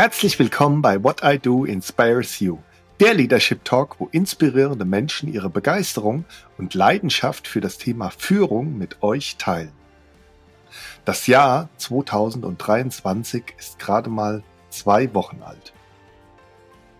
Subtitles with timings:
[0.00, 2.56] Herzlich willkommen bei What I Do Inspires You,
[3.00, 6.24] der Leadership Talk, wo inspirierende Menschen ihre Begeisterung
[6.56, 9.74] und Leidenschaft für das Thema Führung mit euch teilen.
[11.04, 15.74] Das Jahr 2023 ist gerade mal zwei Wochen alt.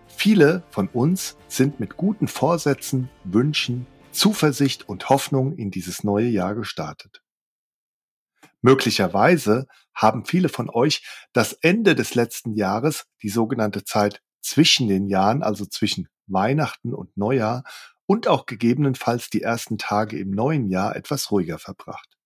[0.06, 6.54] Viele von uns sind mit guten Vorsätzen, Wünschen, Zuversicht und Hoffnung in dieses neue Jahr
[6.54, 7.22] gestartet.
[8.62, 15.06] Möglicherweise haben viele von euch das Ende des letzten Jahres, die sogenannte Zeit zwischen den
[15.06, 17.64] Jahren, also zwischen Weihnachten und Neujahr
[18.06, 22.18] und auch gegebenenfalls die ersten Tage im neuen Jahr etwas ruhiger verbracht.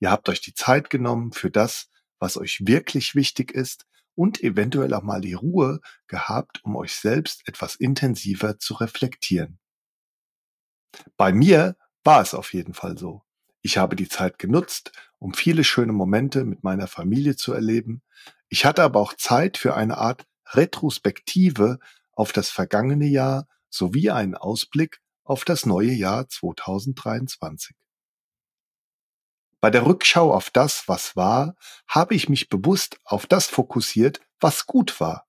[0.00, 4.94] Ihr habt euch die Zeit genommen für das, was euch wirklich wichtig ist und eventuell
[4.94, 9.58] auch mal die Ruhe gehabt, um euch selbst etwas intensiver zu reflektieren.
[11.16, 13.22] Bei mir war es auf jeden Fall so.
[13.60, 18.02] Ich habe die Zeit genutzt, um viele schöne Momente mit meiner Familie zu erleben.
[18.48, 21.78] Ich hatte aber auch Zeit für eine Art Retrospektive
[22.12, 27.76] auf das vergangene Jahr sowie einen Ausblick auf das neue Jahr 2023.
[29.60, 31.56] Bei der Rückschau auf das, was war,
[31.88, 35.26] habe ich mich bewusst auf das fokussiert, was gut war.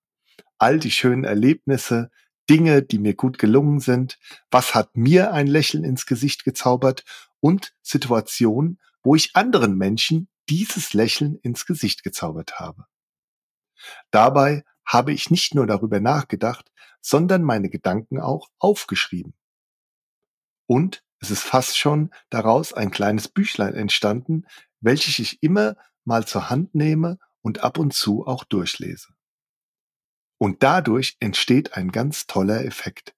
[0.59, 2.11] All die schönen Erlebnisse,
[2.49, 4.19] Dinge, die mir gut gelungen sind,
[4.51, 7.03] was hat mir ein Lächeln ins Gesicht gezaubert
[7.39, 12.85] und Situationen, wo ich anderen Menschen dieses Lächeln ins Gesicht gezaubert habe.
[14.11, 19.35] Dabei habe ich nicht nur darüber nachgedacht, sondern meine Gedanken auch aufgeschrieben.
[20.65, 24.45] Und es ist fast schon daraus ein kleines Büchlein entstanden,
[24.79, 29.13] welches ich immer mal zur Hand nehme und ab und zu auch durchlese.
[30.37, 33.13] Und dadurch entsteht ein ganz toller Effekt.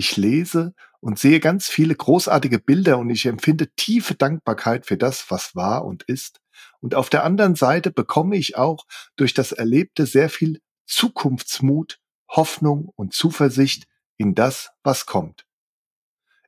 [0.00, 5.30] Ich lese und sehe ganz viele großartige Bilder und ich empfinde tiefe Dankbarkeit für das,
[5.30, 6.40] was war und ist.
[6.80, 12.90] Und auf der anderen Seite bekomme ich auch durch das Erlebte sehr viel Zukunftsmut, Hoffnung
[12.96, 15.44] und Zuversicht in das, was kommt.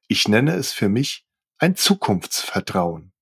[0.09, 1.27] Ich nenne es für mich
[1.59, 3.13] ein Zukunftsvertrauen.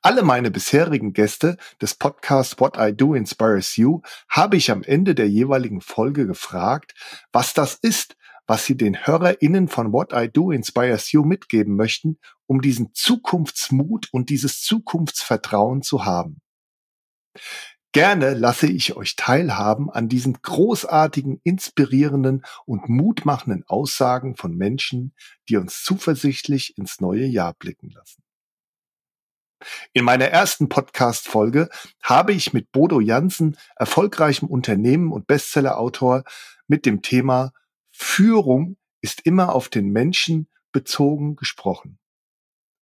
[0.00, 4.00] Alle meine bisherigen Gäste des Podcasts What I Do Inspires You
[4.30, 6.94] habe ich am Ende der jeweiligen Folge gefragt,
[7.32, 8.16] was das ist,
[8.50, 14.08] was Sie den HörerInnen von What I Do Inspires You mitgeben möchten, um diesen Zukunftsmut
[14.10, 16.40] und dieses Zukunftsvertrauen zu haben.
[17.92, 25.14] Gerne lasse ich euch teilhaben an diesen großartigen, inspirierenden und mutmachenden Aussagen von Menschen,
[25.48, 28.24] die uns zuversichtlich ins neue Jahr blicken lassen.
[29.92, 31.68] In meiner ersten Podcast-Folge
[32.02, 36.24] habe ich mit Bodo Jansen, erfolgreichem Unternehmen und Bestsellerautor,
[36.66, 37.52] mit dem Thema
[38.02, 41.98] Führung ist immer auf den Menschen bezogen gesprochen.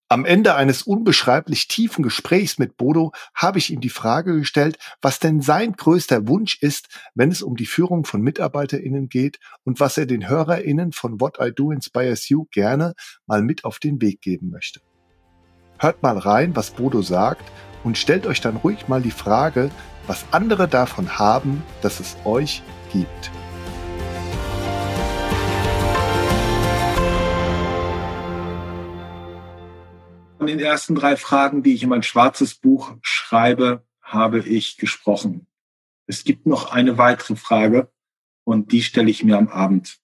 [0.08, 5.18] Am Ende eines unbeschreiblich tiefen Gesprächs mit Bodo habe ich ihm die Frage gestellt, was
[5.18, 9.98] denn sein größter Wunsch ist, wenn es um die Führung von MitarbeiterInnen geht und was
[9.98, 12.94] er den HörerInnen von What I Do Inspires You gerne
[13.26, 14.80] mal mit auf den Weg geben möchte.
[15.78, 17.44] Hört mal rein, was Bodo sagt
[17.82, 19.70] und stellt euch dann ruhig mal die Frage,
[20.06, 22.62] was andere davon haben, dass es euch
[22.92, 23.30] gibt.
[30.48, 35.46] Von den ersten drei Fragen, die ich in mein schwarzes Buch schreibe, habe ich gesprochen.
[36.06, 37.92] Es gibt noch eine weitere Frage
[38.44, 39.98] und die stelle ich mir am Abend.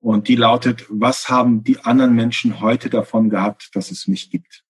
[0.00, 4.64] Und die lautet, was haben die anderen Menschen heute davon gehabt, dass es mich gibt?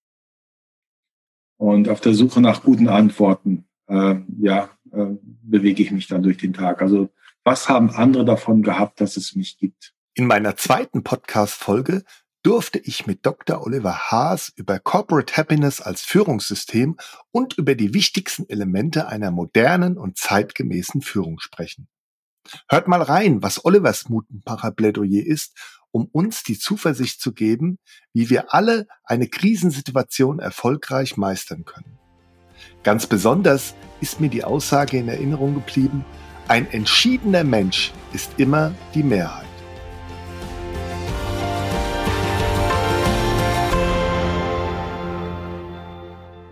[1.58, 5.06] Und auf der Suche nach guten Antworten, äh, ja, äh,
[5.42, 6.82] bewege ich mich dann durch den Tag.
[6.82, 7.08] Also
[7.44, 9.94] was haben andere davon gehabt, dass es mich gibt?
[10.14, 12.02] In meiner zweiten Podcast-Folge
[12.42, 13.62] durfte ich mit Dr.
[13.62, 16.96] Oliver Haas über Corporate Happiness als Führungssystem
[17.30, 21.88] und über die wichtigsten Elemente einer modernen und zeitgemäßen Führung sprechen.
[22.68, 25.56] Hört mal rein, was Olivers Mutmacher Plädoyer ist,
[25.92, 27.78] um uns die Zuversicht zu geben,
[28.12, 31.98] wie wir alle eine Krisensituation erfolgreich meistern können.
[32.82, 36.04] Ganz besonders ist mir die Aussage in Erinnerung geblieben,
[36.48, 39.51] ein entschiedener Mensch ist immer die Mehrheit.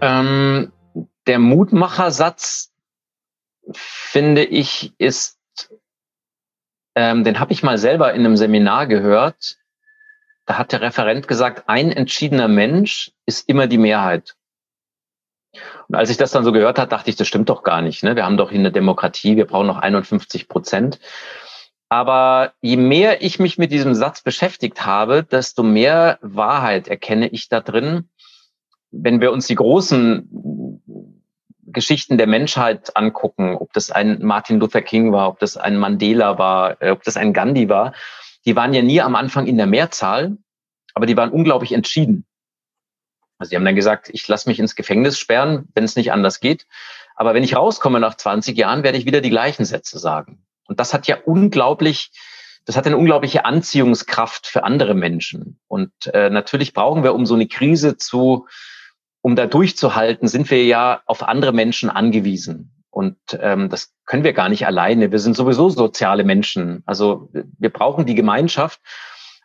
[0.00, 0.72] Ähm,
[1.26, 2.72] der Mutmachersatz,
[3.72, 5.38] finde ich, ist,
[6.94, 9.58] ähm, den habe ich mal selber in einem Seminar gehört.
[10.46, 14.34] Da hat der Referent gesagt, ein entschiedener Mensch ist immer die Mehrheit.
[15.88, 18.02] Und als ich das dann so gehört habe, dachte ich, das stimmt doch gar nicht.
[18.02, 18.16] Ne?
[18.16, 20.98] Wir haben doch hier eine Demokratie, wir brauchen noch 51 Prozent.
[21.88, 27.48] Aber je mehr ich mich mit diesem Satz beschäftigt habe, desto mehr Wahrheit erkenne ich
[27.48, 28.09] da drin
[28.90, 30.80] wenn wir uns die großen
[31.72, 36.38] Geschichten der Menschheit angucken, ob das ein Martin Luther King war, ob das ein Mandela
[36.38, 37.92] war, äh, ob das ein Gandhi war,
[38.44, 40.36] die waren ja nie am Anfang in der Mehrzahl,
[40.94, 42.26] aber die waren unglaublich entschieden.
[43.38, 46.40] Also die haben dann gesagt, ich lasse mich ins Gefängnis sperren, wenn es nicht anders
[46.40, 46.66] geht.
[47.16, 50.44] Aber wenn ich rauskomme nach 20 Jahren, werde ich wieder die gleichen Sätze sagen.
[50.66, 52.10] Und das hat ja unglaublich,
[52.66, 55.58] das hat eine unglaubliche Anziehungskraft für andere Menschen.
[55.68, 58.46] Und äh, natürlich brauchen wir, um so eine Krise zu,
[59.22, 62.72] um da durchzuhalten, sind wir ja auf andere Menschen angewiesen.
[62.90, 65.12] Und ähm, das können wir gar nicht alleine.
[65.12, 66.82] Wir sind sowieso soziale Menschen.
[66.86, 68.80] Also wir brauchen die Gemeinschaft.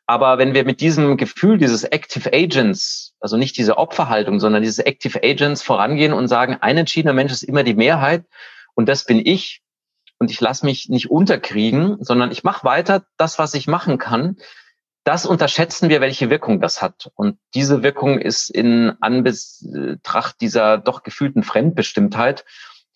[0.07, 4.79] Aber wenn wir mit diesem Gefühl dieses Active Agents, also nicht diese Opferhaltung, sondern dieses
[4.79, 8.25] Active Agents vorangehen und sagen, ein entschiedener Mensch ist immer die Mehrheit
[8.75, 9.61] und das bin ich
[10.19, 14.37] und ich lasse mich nicht unterkriegen, sondern ich mache weiter das, was ich machen kann,
[15.05, 17.11] das unterschätzen wir, welche Wirkung das hat.
[17.15, 22.43] Und diese Wirkung ist in Anbetracht dieser doch gefühlten Fremdbestimmtheit,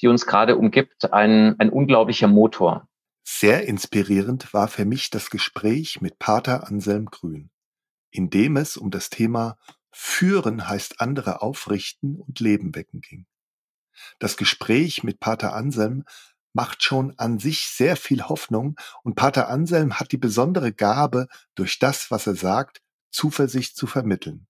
[0.02, 2.88] die uns gerade umgibt, ein, ein unglaublicher Motor.
[3.24, 7.52] Sehr inspirierend war für mich das Gespräch mit Pater Anselm Grün,
[8.10, 9.58] in dem es um das Thema
[9.92, 13.28] Führen heißt andere aufrichten und Leben wecken ging.
[14.18, 16.06] Das Gespräch mit Pater Anselm
[16.54, 21.80] macht schon an sich sehr viel Hoffnung und Pater Anselm hat die besondere Gabe, durch
[21.80, 22.82] das, was er sagt,
[23.12, 24.48] Zuversicht zu vermitteln.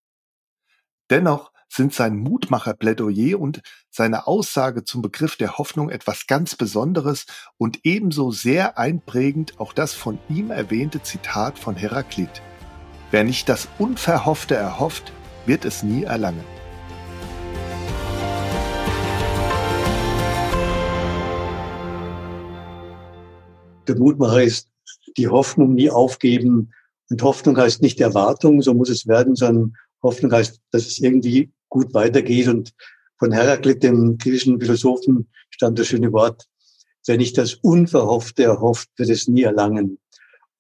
[1.10, 7.26] Dennoch sind sein Mutmacherplädoyer und seine Aussage zum Begriff der Hoffnung etwas ganz Besonderes
[7.58, 12.42] und ebenso sehr einprägend auch das von ihm erwähnte Zitat von Heraklit.
[13.12, 15.12] Wer nicht das Unverhoffte erhofft,
[15.46, 16.59] wird es nie erlangen.
[23.90, 24.70] Der Mutmacher ist
[25.18, 26.72] die Hoffnung nie aufgeben.
[27.10, 31.52] Und Hoffnung heißt nicht Erwartung, so muss es werden, sondern Hoffnung heißt, dass es irgendwie
[31.70, 32.48] gut weitergeht.
[32.48, 32.72] Und
[33.18, 36.46] von Heraklit, dem griechischen Philosophen, stand das schöne Wort,
[37.08, 39.98] wer nicht das Unverhoffte erhofft, wird es nie erlangen.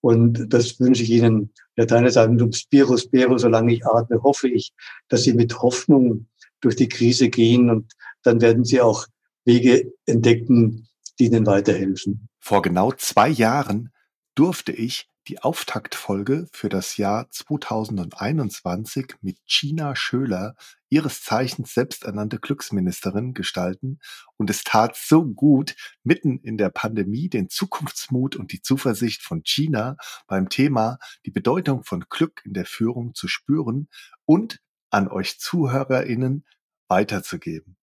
[0.02, 1.52] Und das wünsche ich Ihnen.
[1.76, 4.74] Lateiner sagen, dum spiro spero, solange ich atme, hoffe ich,
[5.08, 6.26] dass Sie mit Hoffnung
[6.62, 7.94] durch die Krise gehen und
[8.24, 9.06] dann werden Sie auch
[9.46, 10.88] Wege entdecken,
[11.19, 12.30] die Ihnen weiterhelfen.
[12.39, 13.92] Vor genau zwei Jahren
[14.36, 20.56] durfte ich die Auftaktfolge für das Jahr 2021 mit Gina Schöler,
[20.89, 24.00] ihres Zeichens selbsternannte Glücksministerin, gestalten
[24.38, 29.44] und es tat so gut, mitten in der Pandemie den Zukunftsmut und die Zuversicht von
[29.44, 33.88] Gina beim Thema die Bedeutung von Glück in der Führung zu spüren
[34.25, 36.44] und an euch ZuhörerInnen
[36.88, 37.79] weiterzugeben.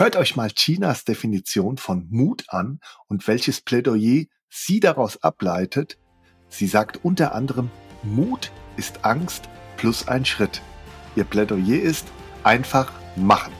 [0.00, 2.78] Hört euch mal Chinas Definition von Mut an
[3.08, 5.98] und welches Plädoyer sie daraus ableitet.
[6.48, 7.68] Sie sagt unter anderem,
[8.04, 10.62] Mut ist Angst plus ein Schritt.
[11.16, 12.06] Ihr Plädoyer ist
[12.44, 13.52] einfach machen.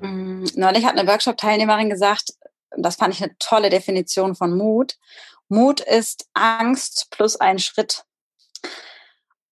[0.00, 2.34] Mm, neulich hat eine Workshop-Teilnehmerin gesagt,
[2.76, 4.96] das fand ich eine tolle Definition von Mut.
[5.48, 8.04] Mut ist Angst plus ein Schritt.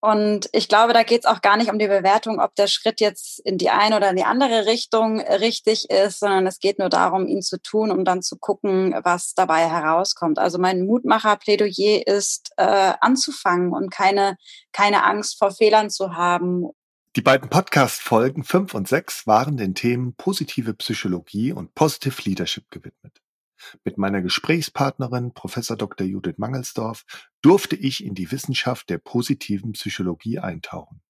[0.01, 3.01] Und ich glaube, da geht es auch gar nicht um die Bewertung, ob der Schritt
[3.01, 6.89] jetzt in die eine oder in die andere Richtung richtig ist, sondern es geht nur
[6.89, 10.39] darum, ihn zu tun, um dann zu gucken, was dabei herauskommt.
[10.39, 14.39] Also mein Mutmacher-Plädoyer ist, äh, anzufangen und keine,
[14.73, 16.71] keine Angst vor Fehlern zu haben.
[17.17, 23.21] Die beiden Podcast-Folgen 5 und 6 waren den Themen positive Psychologie und Positive Leadership gewidmet.
[23.85, 25.55] Mit meiner Gesprächspartnerin Prof.
[25.55, 26.07] Dr.
[26.07, 27.05] Judith Mangelsdorf
[27.43, 31.01] durfte ich in die Wissenschaft der positiven Psychologie eintauchen.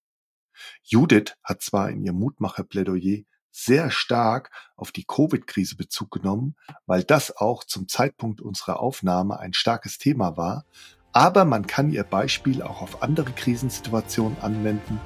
[0.83, 6.55] Judith hat zwar in ihrem Mutmacherplädoyer sehr stark auf die Covid-Krise Bezug genommen,
[6.87, 10.65] weil das auch zum Zeitpunkt unserer Aufnahme ein starkes Thema war,
[11.13, 15.01] aber man kann ihr Beispiel auch auf andere Krisensituationen anwenden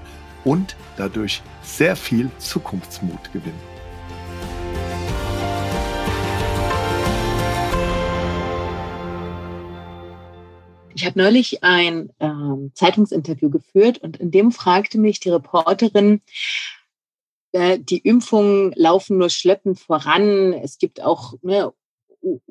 [0.44, 3.73] und dadurch sehr viel Zukunftsmut gewinnen.
[11.04, 16.22] Ich habe neulich ein ähm, Zeitungsinterview geführt und in dem fragte mich die Reporterin,
[17.52, 20.54] äh, die Impfungen laufen nur schleppend voran.
[20.54, 21.74] Es gibt auch ne,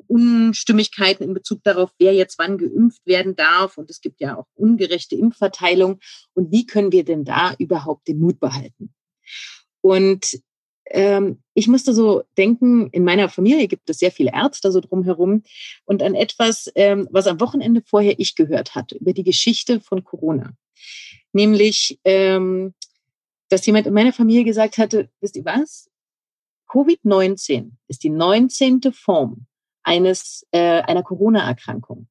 [0.06, 3.76] Unstimmigkeiten in Bezug darauf, wer jetzt wann geimpft werden darf.
[3.76, 5.98] Und es gibt ja auch ungerechte Impfverteilung.
[6.34, 8.94] Und wie können wir denn da überhaupt den Mut behalten?
[9.80, 10.38] Und
[10.86, 15.42] ähm, ich musste so denken, in meiner Familie gibt es sehr viele Ärzte so drumherum
[15.84, 20.04] und an etwas, ähm, was am Wochenende vorher ich gehört hatte, über die Geschichte von
[20.04, 20.52] Corona.
[21.32, 22.74] Nämlich, ähm,
[23.48, 25.90] dass jemand in meiner Familie gesagt hatte, wisst ihr was?
[26.68, 28.92] Covid-19 ist die 19.
[28.92, 29.46] Form
[29.82, 32.08] eines, äh, einer Corona-Erkrankung.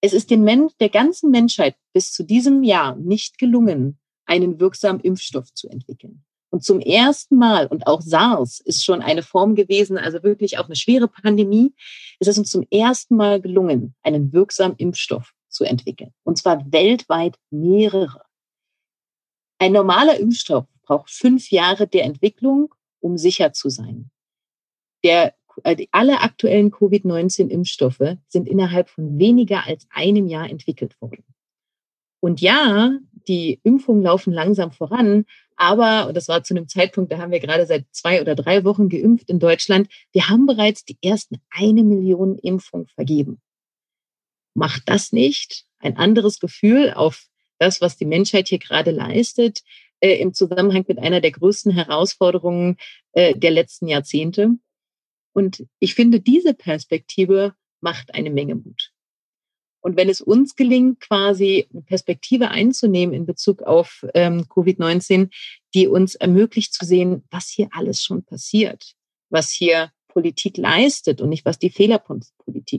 [0.00, 5.00] Es ist den Men der ganzen Menschheit bis zu diesem Jahr nicht gelungen, einen wirksamen
[5.00, 6.24] Impfstoff zu entwickeln.
[6.54, 10.66] Und zum ersten Mal, und auch SARS ist schon eine Form gewesen, also wirklich auch
[10.66, 11.74] eine schwere Pandemie,
[12.20, 16.12] ist es uns zum ersten Mal gelungen, einen wirksamen Impfstoff zu entwickeln.
[16.22, 18.22] Und zwar weltweit mehrere.
[19.58, 24.12] Ein normaler Impfstoff braucht fünf Jahre der Entwicklung, um sicher zu sein.
[25.02, 25.34] Der,
[25.64, 31.24] äh, alle aktuellen Covid-19-Impfstoffe sind innerhalb von weniger als einem Jahr entwickelt worden.
[32.20, 32.96] Und ja,
[33.28, 35.24] die Impfungen laufen langsam voran,
[35.56, 38.64] aber, und das war zu einem Zeitpunkt, da haben wir gerade seit zwei oder drei
[38.64, 43.40] Wochen geimpft in Deutschland, wir haben bereits die ersten eine Million Impfungen vergeben.
[44.54, 47.26] Macht das nicht ein anderes Gefühl auf
[47.58, 49.62] das, was die Menschheit hier gerade leistet,
[50.00, 52.76] äh, im Zusammenhang mit einer der größten Herausforderungen
[53.12, 54.50] äh, der letzten Jahrzehnte?
[55.32, 58.93] Und ich finde, diese Perspektive macht eine Menge Mut.
[59.84, 65.28] Und wenn es uns gelingt, quasi eine Perspektive einzunehmen in Bezug auf ähm, Covid-19,
[65.74, 68.94] die uns ermöglicht zu sehen, was hier alles schon passiert,
[69.28, 72.02] was hier Politik leistet und nicht, was die Fehler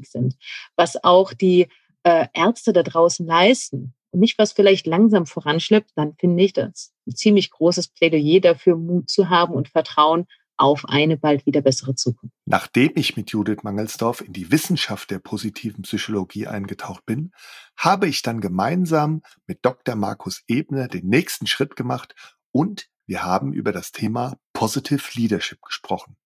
[0.01, 0.35] sind,
[0.75, 1.67] was auch die
[2.01, 6.91] äh, Ärzte da draußen leisten und nicht, was vielleicht langsam voranschleppt, dann finde ich das
[7.05, 10.25] ein ziemlich großes Plädoyer dafür, Mut zu haben und Vertrauen
[10.57, 12.33] auf eine bald wieder bessere Zukunft.
[12.45, 17.31] Nachdem ich mit Judith Mangelsdorf in die Wissenschaft der positiven Psychologie eingetaucht bin,
[17.77, 19.95] habe ich dann gemeinsam mit Dr.
[19.95, 22.15] Markus Ebner den nächsten Schritt gemacht
[22.51, 26.17] und wir haben über das Thema Positive Leadership gesprochen.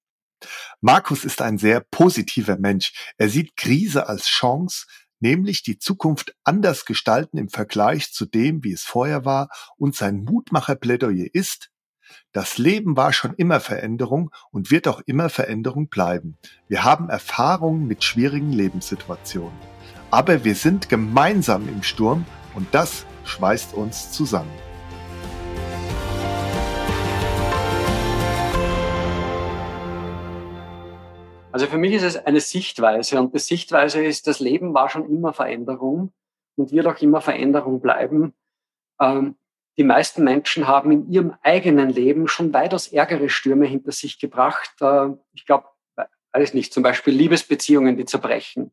[0.79, 2.93] Markus ist ein sehr positiver Mensch.
[3.17, 4.85] Er sieht Krise als Chance,
[5.19, 10.23] nämlich die Zukunft anders gestalten im Vergleich zu dem, wie es vorher war, und sein
[10.23, 11.69] Mutmacherplädoyer ist,
[12.31, 16.37] das Leben war schon immer Veränderung und wird auch immer Veränderung bleiben.
[16.67, 19.57] Wir haben Erfahrungen mit schwierigen Lebenssituationen.
[20.11, 22.25] Aber wir sind gemeinsam im Sturm
[22.55, 24.51] und das schweißt uns zusammen.
[31.51, 35.09] Also für mich ist es eine Sichtweise und die Sichtweise ist, das Leben war schon
[35.09, 36.13] immer Veränderung
[36.55, 38.33] und wird auch immer Veränderung bleiben.
[39.01, 39.35] Ähm,
[39.77, 44.73] die meisten Menschen haben in ihrem eigenen Leben schon weitaus ärgere Stürme hinter sich gebracht.
[44.81, 45.67] Äh, ich glaube,
[46.33, 48.71] weiß nicht, zum Beispiel Liebesbeziehungen, die zerbrechen.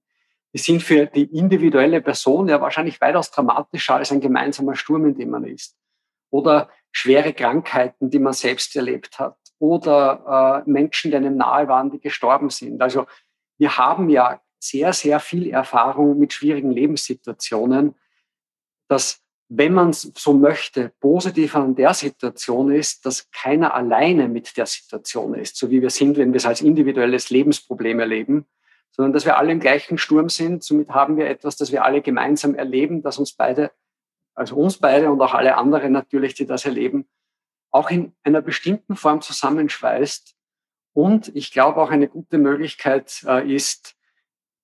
[0.53, 5.15] Die sind für die individuelle Person ja wahrscheinlich weitaus dramatischer als ein gemeinsamer Sturm, in
[5.15, 5.77] dem man ist.
[6.31, 9.37] Oder schwere Krankheiten, die man selbst erlebt hat.
[9.59, 12.81] Oder äh, Menschen, die einem nahe waren, die gestorben sind.
[12.81, 13.07] Also
[13.59, 17.95] wir haben ja sehr, sehr viel Erfahrung mit schwierigen Lebenssituationen,
[18.89, 24.67] dass wenn man so möchte, positiv an der Situation ist, dass keiner alleine mit der
[24.67, 28.47] Situation ist, so wie wir sind, wenn wir es als individuelles Lebensproblem erleben,
[28.91, 30.65] sondern dass wir alle im gleichen Sturm sind.
[30.65, 33.71] Somit haben wir etwas, das wir alle gemeinsam erleben, das uns beide,
[34.35, 37.07] also uns beide und auch alle anderen natürlich, die das erleben,
[37.71, 40.35] auch in einer bestimmten Form zusammenschweißt.
[40.93, 43.95] Und ich glaube auch eine gute Möglichkeit äh, ist,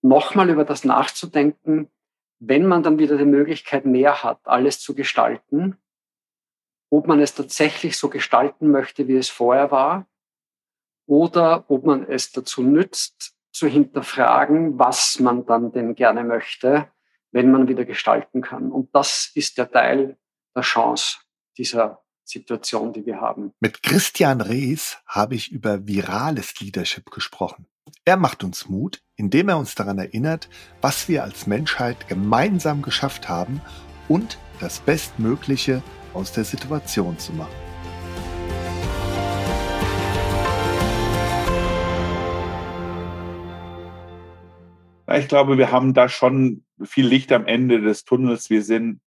[0.01, 1.89] nochmal über das nachzudenken,
[2.45, 5.77] wenn man dann wieder die Möglichkeit mehr hat, alles zu gestalten,
[6.91, 10.09] ob man es tatsächlich so gestalten möchte, wie es vorher war,
[11.07, 16.91] oder ob man es dazu nützt, zu hinterfragen, was man dann denn gerne möchte,
[17.31, 18.73] wenn man wieder gestalten kann.
[18.73, 20.19] Und das ist der Teil
[20.57, 21.19] der Chance
[21.57, 23.53] dieser Situation, die wir haben.
[23.61, 27.67] Mit Christian Rees habe ich über virales Leadership gesprochen.
[28.05, 30.49] Er macht uns Mut, indem er uns daran erinnert,
[30.81, 33.61] was wir als Menschheit gemeinsam geschafft haben
[34.09, 35.83] und das Bestmögliche
[36.15, 37.51] aus der Situation zu machen.
[45.15, 48.49] Ich glaube, wir haben da schon viel Licht am Ende des Tunnels.
[48.49, 49.01] Wir sind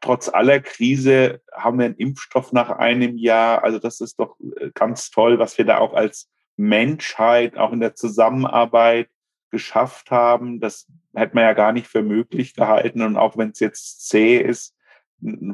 [0.00, 3.62] trotz aller Krise haben wir einen Impfstoff nach einem Jahr.
[3.64, 7.80] Also das ist doch äh, ganz toll, was wir da auch als Menschheit, auch in
[7.80, 9.08] der Zusammenarbeit
[9.50, 10.60] geschafft haben.
[10.60, 13.02] Das hätte man ja gar nicht für möglich gehalten.
[13.02, 14.74] Und auch wenn es jetzt zäh ist,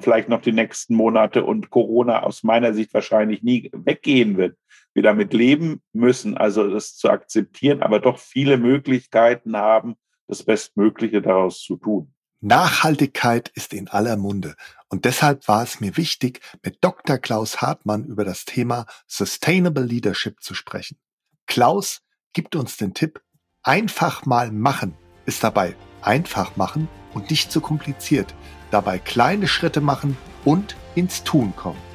[0.00, 4.56] vielleicht noch die nächsten Monate und Corona aus meiner Sicht wahrscheinlich nie weggehen wird,
[4.92, 9.96] wir damit leben müssen, also das zu akzeptieren, aber doch viele Möglichkeiten haben,
[10.26, 12.13] das Bestmögliche daraus zu tun.
[12.44, 14.54] Nachhaltigkeit ist in aller Munde
[14.88, 17.18] und deshalb war es mir wichtig, mit Dr.
[17.18, 20.98] Klaus Hartmann über das Thema Sustainable Leadership zu sprechen.
[21.46, 23.22] Klaus gibt uns den Tipp,
[23.62, 24.96] einfach mal machen
[25.26, 28.34] ist dabei einfach machen und nicht zu kompliziert,
[28.70, 31.93] dabei kleine Schritte machen und ins Tun kommen.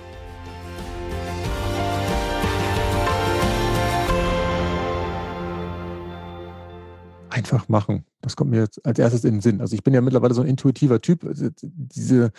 [7.39, 8.03] Einfach machen.
[8.21, 9.61] Das kommt mir jetzt als erstes in den Sinn.
[9.61, 11.23] Also ich bin ja mittlerweile so ein intuitiver Typ.
[11.23, 12.31] Also diese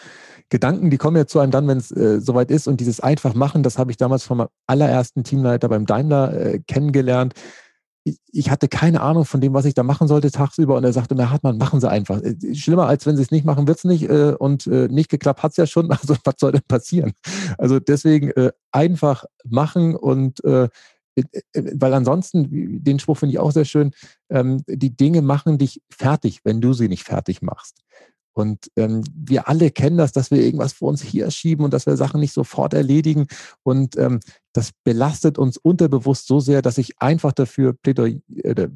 [0.50, 2.68] Gedanken, die kommen ja zu einem dann, wenn es äh, soweit ist.
[2.68, 7.34] Und dieses einfach machen, das habe ich damals vom allerersten Teamleiter beim Daimler äh, kennengelernt.
[8.32, 10.76] Ich, hatte keine Ahnung von dem, was ich da machen sollte tagsüber.
[10.76, 12.20] Und er sagte mir, Hartmann, machen Sie einfach.
[12.20, 14.02] Äh, schlimmer als wenn Sie es nicht machen, wird es nicht.
[14.02, 15.90] Äh, und äh, nicht geklappt hat es ja schon.
[16.00, 17.12] Also was soll denn passieren?
[17.56, 18.32] Also deswegen
[18.70, 20.40] einfach machen und
[21.54, 23.92] weil ansonsten, den Spruch finde ich auch sehr schön,
[24.30, 27.82] ähm, die Dinge machen dich fertig, wenn du sie nicht fertig machst.
[28.32, 31.86] Und ähm, wir alle kennen das, dass wir irgendwas vor uns hier schieben und dass
[31.86, 33.26] wir Sachen nicht sofort erledigen.
[33.62, 34.20] Und ähm,
[34.52, 38.68] das belastet uns unterbewusst so sehr, dass ich einfach dafür Plädoyer, äh,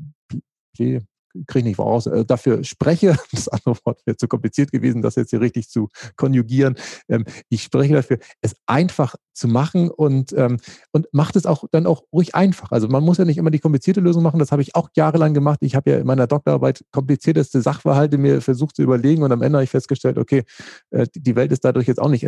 [1.47, 5.17] kriege ich nicht voraus, äh, dafür spreche, das andere Wort wäre zu kompliziert gewesen, das
[5.17, 6.77] jetzt hier richtig zu konjugieren.
[7.09, 10.59] Ähm, ich spreche dafür, es einfach zu machen und, ähm,
[10.93, 12.71] und macht es auch dann auch ruhig einfach.
[12.71, 15.35] Also man muss ja nicht immer die komplizierte Lösung machen, das habe ich auch jahrelang
[15.35, 15.59] gemacht.
[15.63, 19.59] Ich habe ja in meiner Doktorarbeit komplizierteste Sachverhalte mir versucht zu überlegen und am Ende
[19.59, 20.45] habe ich festgestellt, okay,
[20.91, 22.25] äh, die Welt ist dadurch jetzt auch nicht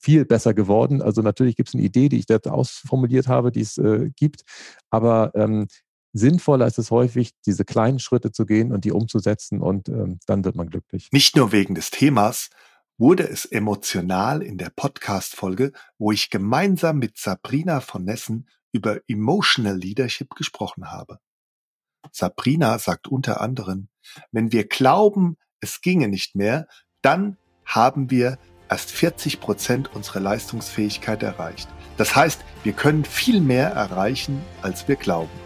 [0.00, 1.00] viel besser geworden.
[1.00, 4.42] Also natürlich gibt es eine Idee, die ich dort ausformuliert habe, die es äh, gibt,
[4.90, 5.68] aber ähm,
[6.12, 10.44] sinnvoller ist es häufig, diese kleinen Schritte zu gehen und die umzusetzen und ähm, dann
[10.44, 11.08] wird man glücklich.
[11.12, 12.50] Nicht nur wegen des Themas
[12.98, 19.76] wurde es emotional in der Podcast-Folge, wo ich gemeinsam mit Sabrina von Nessen über Emotional
[19.76, 21.18] Leadership gesprochen habe.
[22.12, 23.88] Sabrina sagt unter anderem,
[24.32, 26.68] wenn wir glauben, es ginge nicht mehr,
[27.02, 31.68] dann haben wir erst 40 Prozent unserer Leistungsfähigkeit erreicht.
[31.96, 35.45] Das heißt, wir können viel mehr erreichen, als wir glauben.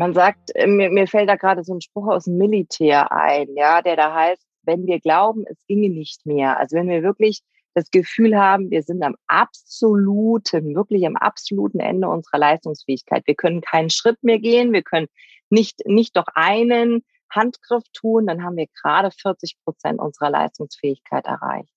[0.00, 3.54] Man sagt, äh, mir, mir fällt da gerade so ein Spruch aus dem Militär ein,
[3.54, 6.58] ja, der da heißt, wenn wir glauben, es ginge nicht mehr.
[6.58, 7.42] Also wenn wir wirklich
[7.74, 13.26] das Gefühl haben, wir sind am absoluten, wirklich am absoluten Ende unserer Leistungsfähigkeit.
[13.26, 15.06] Wir können keinen Schritt mehr gehen, wir können
[15.50, 21.74] nicht, nicht doch einen Handgriff tun, dann haben wir gerade 40 Prozent unserer Leistungsfähigkeit erreicht.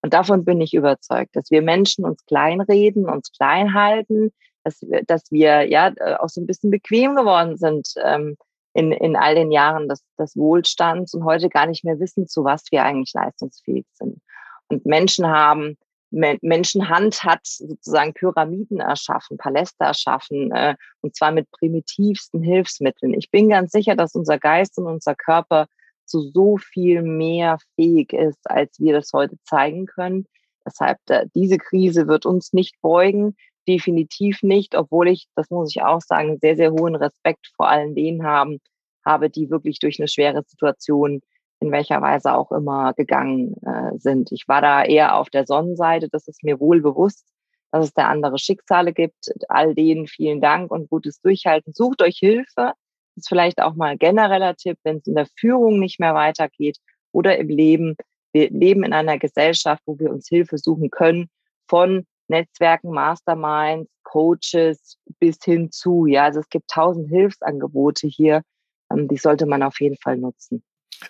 [0.00, 4.32] Und davon bin ich überzeugt, dass wir Menschen uns kleinreden, uns klein halten,
[4.68, 8.36] dass, dass wir ja äh, auch so ein bisschen bequem geworden sind ähm,
[8.74, 12.44] in, in all den Jahren des, des Wohlstands und heute gar nicht mehr wissen, zu
[12.44, 14.20] was wir eigentlich leistungsfähig sind.
[14.68, 15.76] Und Menschen haben,
[16.10, 23.14] Menschenhand hat sozusagen Pyramiden erschaffen, Paläste erschaffen, äh, und zwar mit primitivsten Hilfsmitteln.
[23.14, 25.66] Ich bin ganz sicher, dass unser Geist und unser Körper
[26.06, 30.26] zu so viel mehr fähig ist, als wir das heute zeigen können.
[30.64, 30.98] Deshalb,
[31.34, 33.36] diese Krise wird uns nicht beugen
[33.68, 37.94] definitiv nicht, obwohl ich, das muss ich auch sagen, sehr, sehr hohen Respekt vor allen
[37.94, 38.58] denen haben,
[39.04, 41.20] habe, die wirklich durch eine schwere Situation
[41.60, 44.30] in welcher Weise auch immer gegangen äh, sind.
[44.32, 47.26] Ich war da eher auf der Sonnenseite, das ist mir wohl bewusst,
[47.72, 49.30] dass es da andere Schicksale gibt.
[49.48, 51.72] All denen vielen Dank und gutes Durchhalten.
[51.72, 52.46] Sucht euch Hilfe.
[52.54, 52.76] Das
[53.16, 56.78] ist vielleicht auch mal ein genereller Tipp, wenn es in der Führung nicht mehr weitergeht
[57.12, 57.96] oder im Leben.
[58.32, 61.28] Wir leben in einer Gesellschaft, wo wir uns Hilfe suchen können
[61.68, 66.06] von Netzwerken, Masterminds, Coaches bis hin zu.
[66.06, 68.42] Ja, also es gibt tausend Hilfsangebote hier.
[68.90, 70.62] Ähm, die sollte man auf jeden Fall nutzen.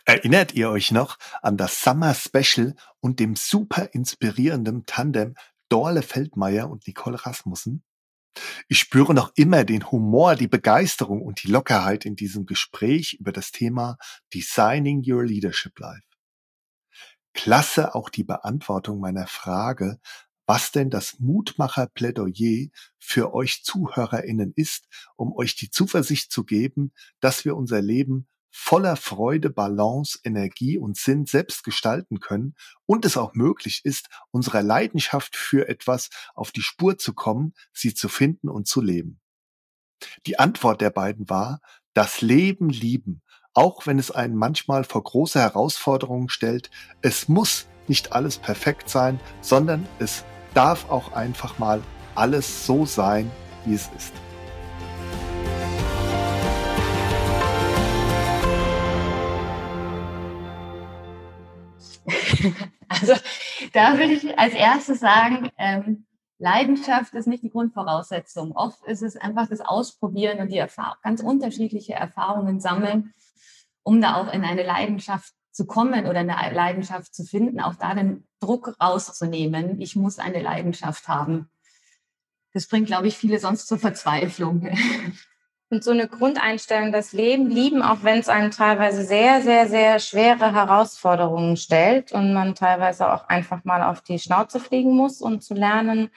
[0.04, 5.34] Erinnert ihr euch noch an das Summer Special und dem super inspirierenden Tandem
[5.68, 7.82] Dorle Feldmeier und Nicole Rasmussen?
[8.68, 13.32] Ich spüre noch immer den Humor, die Begeisterung und die Lockerheit in diesem Gespräch über
[13.32, 13.96] das Thema
[14.32, 16.02] Designing Your Leadership Life.
[17.34, 19.98] Klasse auch die Beantwortung meiner Frage,
[20.48, 27.44] was denn das Mutmacher-Plädoyer für euch ZuhörerInnen ist, um euch die Zuversicht zu geben, dass
[27.44, 32.54] wir unser Leben voller Freude, Balance, Energie und Sinn selbst gestalten können
[32.86, 37.92] und es auch möglich ist, unserer Leidenschaft für etwas auf die Spur zu kommen, sie
[37.92, 39.20] zu finden und zu leben.
[40.24, 41.60] Die Antwort der beiden war,
[41.92, 43.20] das Leben lieben,
[43.52, 46.70] auch wenn es einen manchmal vor große Herausforderungen stellt.
[47.02, 50.24] Es muss nicht alles perfekt sein, sondern es
[50.58, 51.80] darf auch einfach mal
[52.16, 53.30] alles so sein,
[53.64, 54.12] wie es ist.
[62.90, 63.12] Also
[63.74, 66.06] da würde ich als erstes sagen, ähm,
[66.38, 68.52] Leidenschaft ist nicht die Grundvoraussetzung.
[68.52, 73.12] Oft ist es einfach das Ausprobieren und die Erfahrung, ganz unterschiedliche Erfahrungen sammeln,
[73.84, 77.92] um da auch in eine Leidenschaft zu kommen oder eine Leidenschaft zu finden, auch da
[77.92, 79.80] den Druck rauszunehmen.
[79.80, 81.50] Ich muss eine Leidenschaft haben.
[82.52, 84.70] Das bringt, glaube ich, viele sonst zur Verzweiflung.
[85.70, 89.98] Und so eine Grundeinstellung, das Leben lieben, auch wenn es einem teilweise sehr, sehr, sehr
[89.98, 95.42] schwere Herausforderungen stellt und man teilweise auch einfach mal auf die Schnauze fliegen muss, um
[95.42, 96.08] zu lernen,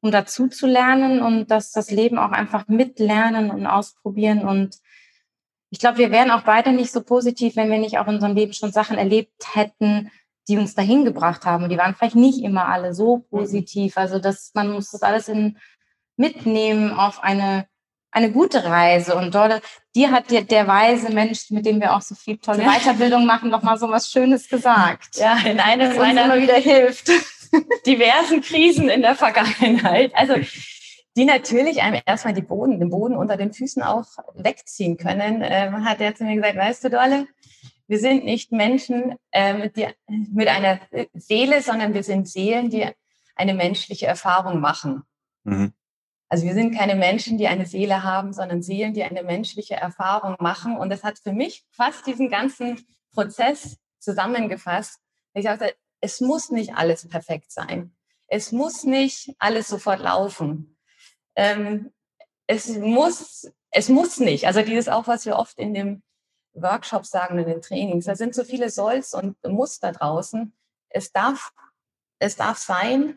[0.00, 4.46] um dazu zu lernen und dass das Leben auch einfach mitlernen und ausprobieren.
[4.46, 4.76] Und
[5.74, 8.36] ich glaube, wir wären auch beide nicht so positiv, wenn wir nicht auch in unserem
[8.36, 10.12] Leben schon Sachen erlebt hätten,
[10.46, 11.64] die uns dahin gebracht haben.
[11.64, 13.96] Und die waren vielleicht nicht immer alle so positiv.
[13.96, 15.58] Also dass man muss das alles in,
[16.16, 17.66] mitnehmen auf eine
[18.12, 19.16] eine gute Reise.
[19.16, 19.60] Und dort,
[19.96, 23.50] dir hat der, der weise Mensch, mit dem wir auch so viel tolle Weiterbildung machen,
[23.50, 25.16] noch mal so was Schönes gesagt.
[25.16, 27.10] Ja, in einem meiner immer wieder hilft.
[27.86, 30.12] diversen Krisen in der Vergangenheit.
[30.14, 30.34] Also
[31.16, 35.84] die natürlich einem erstmal die Boden, den Boden unter den Füßen auch wegziehen können, ähm,
[35.84, 37.26] hat er zu mir gesagt, weißt du, Dolle,
[37.86, 40.80] wir sind nicht Menschen äh, mit, die, mit einer
[41.12, 42.86] Seele, sondern wir sind Seelen, die
[43.36, 45.02] eine menschliche Erfahrung machen.
[45.44, 45.72] Mhm.
[46.28, 50.36] Also wir sind keine Menschen, die eine Seele haben, sondern Seelen, die eine menschliche Erfahrung
[50.40, 50.76] machen.
[50.76, 54.98] Und das hat für mich fast diesen ganzen Prozess zusammengefasst.
[55.34, 57.94] Ich dachte, es muss nicht alles perfekt sein.
[58.26, 60.73] Es muss nicht alles sofort laufen.
[61.36, 61.92] Ähm,
[62.46, 64.46] es muss, es muss nicht.
[64.46, 66.02] Also dieses auch, was wir oft in den
[66.52, 68.04] Workshops sagen, in den Trainings.
[68.04, 70.52] Da sind so viele Solls und Muster draußen.
[70.88, 71.52] Es darf,
[72.18, 73.16] es darf sein,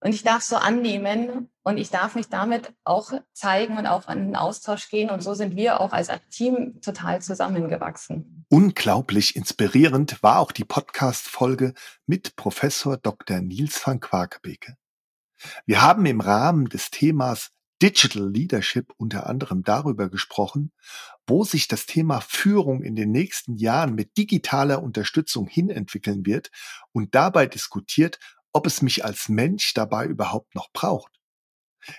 [0.00, 4.26] und ich darf so annehmen und ich darf mich damit auch zeigen und auch an
[4.26, 5.10] den Austausch gehen.
[5.10, 8.44] Und so sind wir auch als Team total zusammengewachsen.
[8.48, 11.74] Unglaublich inspirierend war auch die Podcast-Folge
[12.06, 13.40] mit Professor Dr.
[13.40, 14.76] Nils van Quakebeke.
[15.66, 20.72] Wir haben im Rahmen des Themas Digital Leadership unter anderem darüber gesprochen,
[21.26, 26.50] wo sich das Thema Führung in den nächsten Jahren mit digitaler Unterstützung hinentwickeln wird
[26.92, 28.18] und dabei diskutiert,
[28.52, 31.12] ob es mich als Mensch dabei überhaupt noch braucht.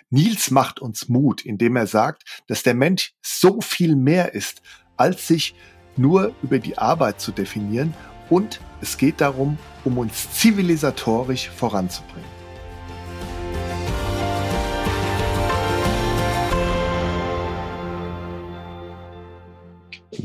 [0.09, 4.61] Nils macht uns Mut, indem er sagt, dass der Mensch so viel mehr ist,
[4.97, 5.55] als sich
[5.95, 7.93] nur über die Arbeit zu definieren
[8.29, 12.38] und es geht darum, um uns zivilisatorisch voranzubringen.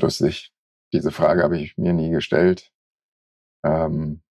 [0.01, 0.53] Lustig.
[0.93, 2.73] Diese Frage habe ich mir nie gestellt.
[3.65, 4.23] Ähm,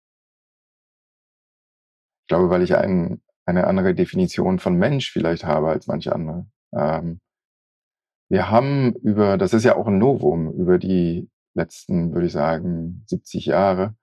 [2.22, 6.46] ich glaube, weil ich ein, eine andere Definition von Mensch vielleicht habe als manche andere.
[6.72, 7.20] Ähm,
[8.30, 13.04] wir haben über, das ist ja auch ein Novum, über die letzten, würde ich sagen,
[13.06, 13.94] 70 Jahre,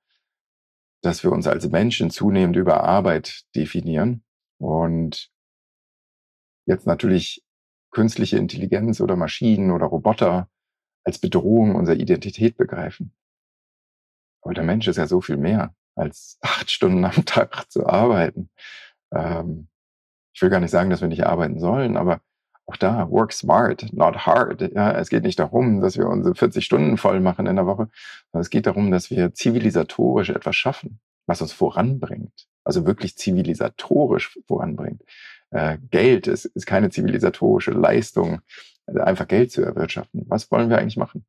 [1.01, 4.23] dass wir uns als Menschen zunehmend über Arbeit definieren
[4.59, 5.31] und
[6.67, 7.43] jetzt natürlich
[7.91, 10.49] künstliche Intelligenz oder Maschinen oder Roboter
[11.03, 13.13] als Bedrohung unserer Identität begreifen.
[14.41, 18.49] Aber der Mensch ist ja so viel mehr als acht Stunden am Tag zu arbeiten.
[19.13, 19.67] Ähm,
[20.33, 22.21] ich will gar nicht sagen, dass wir nicht arbeiten sollen, aber
[22.65, 24.61] auch da, work smart, not hard.
[24.73, 27.89] Ja, es geht nicht darum, dass wir unsere 40 Stunden voll machen in der Woche,
[28.31, 32.47] sondern es geht darum, dass wir zivilisatorisch etwas schaffen, was uns voranbringt.
[32.63, 35.01] Also wirklich zivilisatorisch voranbringt.
[35.49, 38.41] Äh, Geld ist, ist keine zivilisatorische Leistung,
[38.97, 40.25] einfach Geld zu erwirtschaften.
[40.27, 41.25] Was wollen wir eigentlich machen?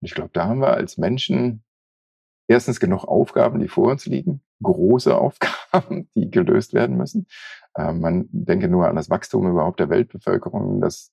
[0.00, 1.62] Und ich glaube, da haben wir als Menschen
[2.48, 7.26] erstens genug Aufgaben, die vor uns liegen, große Aufgaben, die gelöst werden müssen.
[7.76, 11.12] Ähm, man denke nur an das Wachstum überhaupt der Weltbevölkerung, das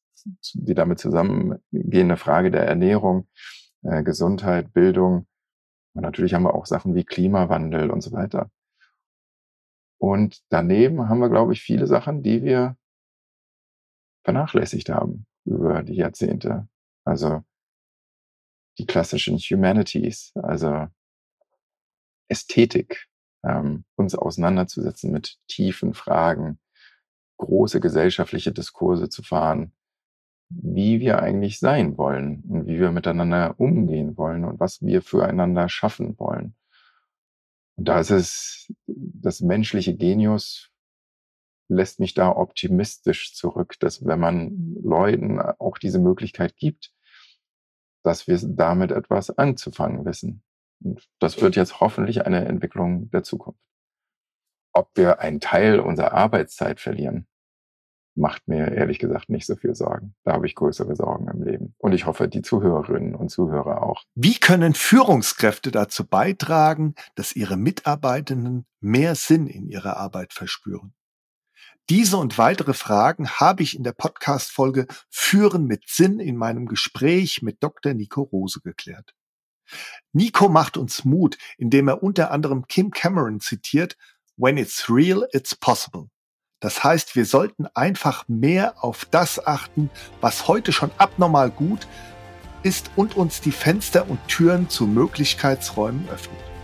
[0.55, 3.27] die damit zusammengehende Frage der Ernährung,
[3.83, 5.27] äh, Gesundheit, Bildung.
[5.93, 8.49] Und natürlich haben wir auch Sachen wie Klimawandel und so weiter.
[9.99, 12.77] Und daneben haben wir, glaube ich, viele Sachen, die wir
[14.23, 16.67] vernachlässigt haben über die Jahrzehnte.
[17.05, 17.43] Also
[18.77, 20.87] die klassischen Humanities, also
[22.27, 23.07] Ästhetik,
[23.43, 26.59] ähm, uns auseinanderzusetzen mit tiefen Fragen,
[27.37, 29.71] große gesellschaftliche Diskurse zu fahren,
[30.49, 35.69] wie wir eigentlich sein wollen und wie wir miteinander umgehen wollen und was wir füreinander
[35.69, 36.55] schaffen wollen.
[37.75, 40.71] Und da ist es, das menschliche Genius
[41.69, 46.91] lässt mich da optimistisch zurück, dass wenn man Leuten auch diese Möglichkeit gibt,
[48.03, 50.43] dass wir damit etwas anzufangen wissen.
[50.83, 53.59] Und das wird jetzt hoffentlich eine Entwicklung der Zukunft.
[54.73, 57.27] Ob wir einen Teil unserer Arbeitszeit verlieren,
[58.17, 60.15] macht mir ehrlich gesagt nicht so viel Sorgen.
[60.23, 61.75] Da habe ich größere Sorgen im Leben.
[61.77, 64.03] Und ich hoffe, die Zuhörerinnen und Zuhörer auch.
[64.15, 70.93] Wie können Führungskräfte dazu beitragen, dass ihre Mitarbeitenden mehr Sinn in ihrer Arbeit verspüren?
[71.89, 77.41] Diese und weitere Fragen habe ich in der Podcast-Folge Führen mit Sinn in meinem Gespräch
[77.41, 77.93] mit Dr.
[77.93, 79.15] Nico Rose geklärt.
[80.11, 83.95] Nico macht uns Mut, indem er unter anderem Kim Cameron zitiert,
[84.35, 86.09] When it's real, it's possible.
[86.59, 91.87] Das heißt, wir sollten einfach mehr auf das achten, was heute schon abnormal gut
[92.63, 96.56] ist und uns die Fenster und Türen zu Möglichkeitsräumen öffnet.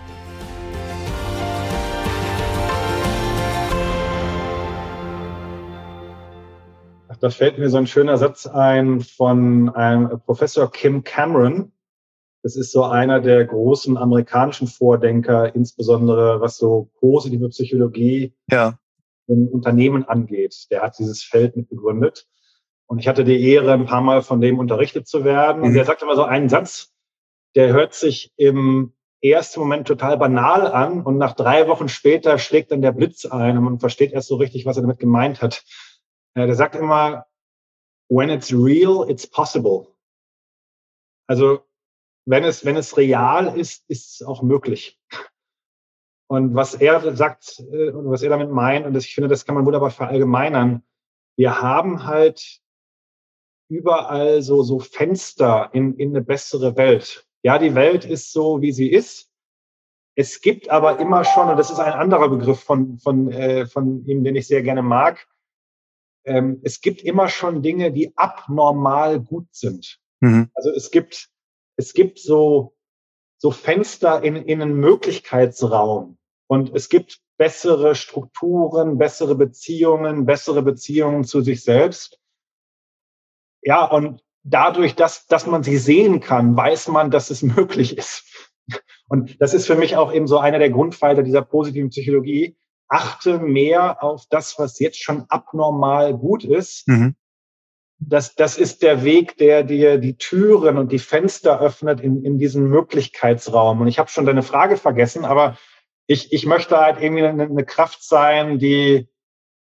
[7.24, 11.72] Da fällt mir so ein schöner Satz ein von einem Professor Kim Cameron.
[12.44, 18.78] Das ist so einer der großen amerikanischen Vordenker, insbesondere was so positive Psychologie Ja.
[19.28, 20.68] im Unternehmen angeht.
[20.70, 22.28] Der hat dieses Feld mit begründet.
[22.88, 25.62] Und ich hatte die Ehre, ein paar Mal von dem unterrichtet zu werden.
[25.62, 25.76] Und Mhm.
[25.76, 26.92] der sagt immer so einen Satz,
[27.56, 32.72] der hört sich im ersten Moment total banal an und nach drei Wochen später schlägt
[32.72, 35.64] dann der Blitz ein und man versteht erst so richtig, was er damit gemeint hat.
[36.36, 37.26] Der sagt immer,
[38.10, 39.88] when it's real, it's possible.
[41.28, 41.64] Also
[42.26, 45.00] wenn es, wenn es real ist, ist es auch möglich.
[46.28, 49.46] Und was er sagt, äh, und was er damit meint, und das, ich finde, das
[49.46, 50.84] kann man wunderbar verallgemeinern,
[51.38, 52.62] wir haben halt
[53.70, 57.28] überall so, so Fenster in, in eine bessere Welt.
[57.44, 59.30] Ja, die Welt ist so, wie sie ist.
[60.16, 64.06] Es gibt aber immer schon, und das ist ein anderer Begriff von, von, äh, von
[64.06, 65.28] ihm, den ich sehr gerne mag,
[66.26, 70.00] ähm, es gibt immer schon Dinge, die abnormal gut sind.
[70.22, 70.50] Mhm.
[70.54, 71.30] Also es gibt,
[71.76, 72.76] es gibt so,
[73.38, 81.24] so Fenster in, in einen Möglichkeitsraum und es gibt bessere Strukturen, bessere Beziehungen, bessere Beziehungen
[81.24, 82.20] zu sich selbst.
[83.62, 88.24] Ja, und dadurch, dass, dass man sie sehen kann, weiß man, dass es möglich ist.
[89.08, 92.56] Und das ist für mich auch eben so einer der Grundpfeiler dieser positiven Psychologie.
[92.94, 96.88] Achte mehr auf das, was jetzt schon abnormal gut ist.
[96.88, 97.16] Mhm.
[97.98, 102.38] Das, das ist der Weg, der dir die Türen und die Fenster öffnet in, in
[102.38, 103.82] diesen Möglichkeitsraum.
[103.82, 105.58] Und ich habe schon deine Frage vergessen, aber
[106.06, 109.10] ich, ich möchte halt irgendwie eine, eine Kraft sein, die,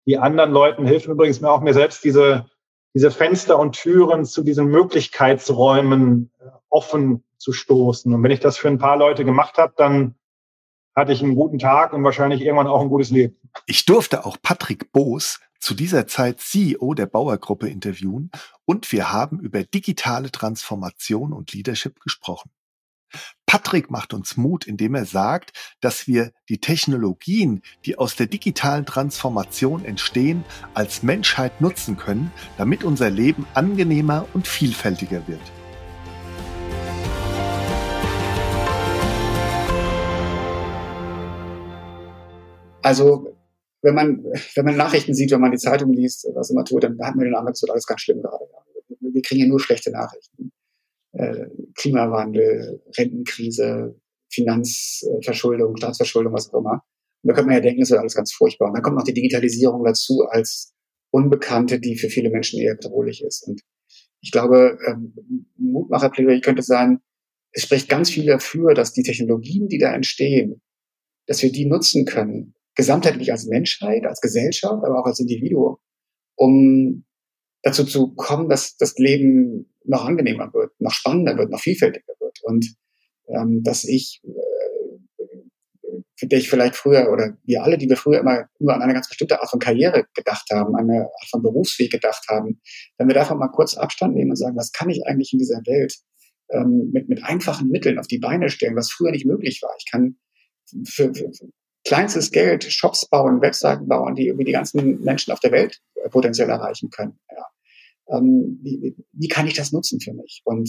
[0.06, 1.06] die anderen Leuten hilft.
[1.06, 2.46] Übrigens mir auch mir selbst diese,
[2.94, 8.14] diese Fenster und Türen zu diesen Möglichkeitsräumen äh, offen zu stoßen.
[8.14, 10.14] Und wenn ich das für ein paar Leute gemacht habe, dann
[10.96, 13.36] hatte ich einen guten Tag und wahrscheinlich irgendwann auch ein gutes Leben.
[13.66, 18.30] Ich durfte auch Patrick Boos, zu dieser Zeit CEO der Bauergruppe, interviewen
[18.64, 22.50] und wir haben über digitale Transformation und Leadership gesprochen.
[23.46, 28.84] Patrick macht uns Mut, indem er sagt, dass wir die Technologien, die aus der digitalen
[28.84, 35.40] Transformation entstehen, als Menschheit nutzen können, damit unser Leben angenehmer und vielfältiger wird.
[42.86, 43.36] Also,
[43.82, 46.96] wenn man, wenn man Nachrichten sieht, wenn man die Zeitung liest, was immer tut, dann
[47.02, 48.44] hat man den Eindruck, es wird alles ganz schlimm gerade.
[49.00, 50.52] Wir kriegen ja nur schlechte Nachrichten.
[51.14, 56.84] Äh, Klimawandel, Rentenkrise, Finanzverschuldung, Staatsverschuldung, was auch immer.
[57.22, 58.68] Und da könnte man ja denken, es wird alles ganz furchtbar.
[58.68, 60.72] Und dann kommt noch die Digitalisierung dazu als
[61.10, 63.48] Unbekannte, die für viele Menschen eher bedrohlich ist.
[63.48, 63.62] Und
[64.20, 65.12] ich glaube, ähm,
[65.56, 67.00] Mutmacherplädoyer könnte sein,
[67.50, 70.60] es spricht ganz viel dafür, dass die Technologien, die da entstehen,
[71.26, 75.78] dass wir die nutzen können, gesamtheitlich als Menschheit, als Gesellschaft, aber auch als Individuum,
[76.36, 77.04] um
[77.62, 82.38] dazu zu kommen, dass das Leben noch angenehmer wird, noch spannender wird, noch vielfältiger wird.
[82.44, 82.74] Und
[83.28, 85.22] ähm, dass ich, äh,
[86.16, 88.94] für der ich vielleicht früher oder wir alle, die wir früher immer nur an eine
[88.94, 92.60] ganz bestimmte Art von Karriere gedacht haben, eine Art von Berufsweg gedacht haben,
[92.98, 95.60] wenn wir davon mal kurz Abstand nehmen und sagen, was kann ich eigentlich in dieser
[95.66, 95.94] Welt
[96.50, 99.74] ähm, mit, mit einfachen Mitteln auf die Beine stellen, was früher nicht möglich war.
[99.78, 100.16] Ich kann
[100.84, 101.30] für, für
[101.86, 106.08] kleinstes Geld Shops bauen, Webseiten bauen, die irgendwie die ganzen Menschen auf der Welt äh,
[106.08, 107.18] potenziell erreichen können.
[107.30, 108.16] Ja.
[108.18, 110.42] Ähm, wie, wie kann ich das nutzen für mich?
[110.44, 110.68] Und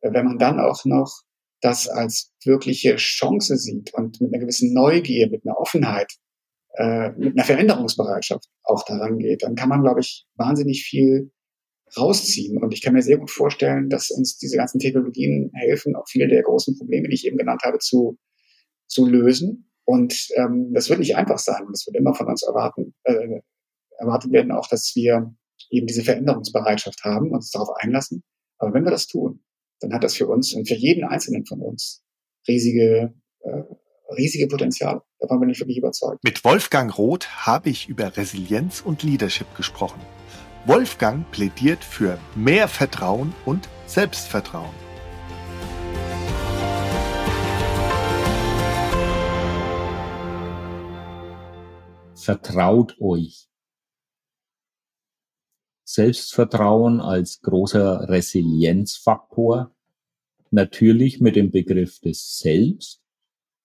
[0.00, 1.22] äh, wenn man dann auch noch
[1.60, 6.12] das als wirkliche Chance sieht und mit einer gewissen Neugier, mit einer Offenheit,
[6.74, 11.32] äh, mit einer Veränderungsbereitschaft auch daran geht, dann kann man, glaube ich, wahnsinnig viel
[11.96, 12.62] rausziehen.
[12.62, 16.28] Und ich kann mir sehr gut vorstellen, dass uns diese ganzen Technologien helfen, auch viele
[16.28, 18.18] der großen Probleme, die ich eben genannt habe, zu,
[18.86, 19.69] zu lösen.
[19.90, 21.66] Und ähm, das wird nicht einfach sein.
[21.72, 23.40] Es wird immer von uns erwarten, äh,
[23.98, 25.34] erwartet werden auch, dass wir
[25.68, 28.22] eben diese Veränderungsbereitschaft haben und uns darauf einlassen.
[28.58, 29.42] Aber wenn wir das tun,
[29.80, 32.04] dann hat das für uns und für jeden Einzelnen von uns
[32.46, 33.62] riesige, äh,
[34.16, 35.02] riesige Potenziale.
[35.18, 36.22] Davon bin ich wirklich überzeugt.
[36.22, 40.00] Mit Wolfgang Roth habe ich über Resilienz und Leadership gesprochen.
[40.66, 44.89] Wolfgang plädiert für mehr Vertrauen und Selbstvertrauen.
[52.20, 53.48] Vertraut euch.
[55.84, 59.74] Selbstvertrauen als großer Resilienzfaktor,
[60.50, 63.00] natürlich mit dem Begriff des Selbst.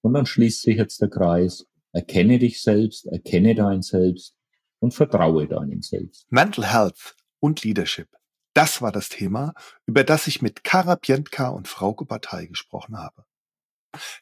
[0.02, 1.68] Und dann schließt sich jetzt der Kreis.
[1.91, 4.38] Erkenne dich selbst, erkenne dein Selbst
[4.80, 6.26] und vertraue deinem Selbst.
[6.32, 8.08] Mental Health und Leadership.
[8.54, 9.54] Das war das Thema,
[9.86, 13.26] über das ich mit Kara Pientka und Frauke Partei gesprochen habe.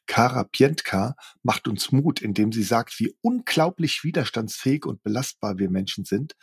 [0.08, 6.06] Kara Pientka macht uns Mut, indem sie sagt, wie unglaublich widerstandsfähig und belastbar wir Menschen
[6.06, 6.36] sind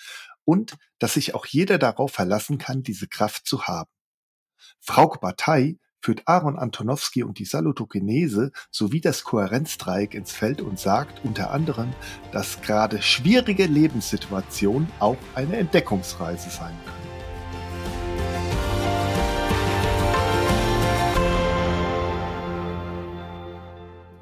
[0.45, 3.91] und dass sich auch jeder darauf verlassen kann, diese Kraft zu haben.
[4.81, 11.25] Frauke Bataille führt Aaron Antonowski und die Salutogenese sowie das Kohärenzdreieck ins Feld und sagt
[11.25, 11.93] unter anderem,
[12.33, 17.00] dass gerade schwierige Lebenssituationen auch eine Entdeckungsreise sein können.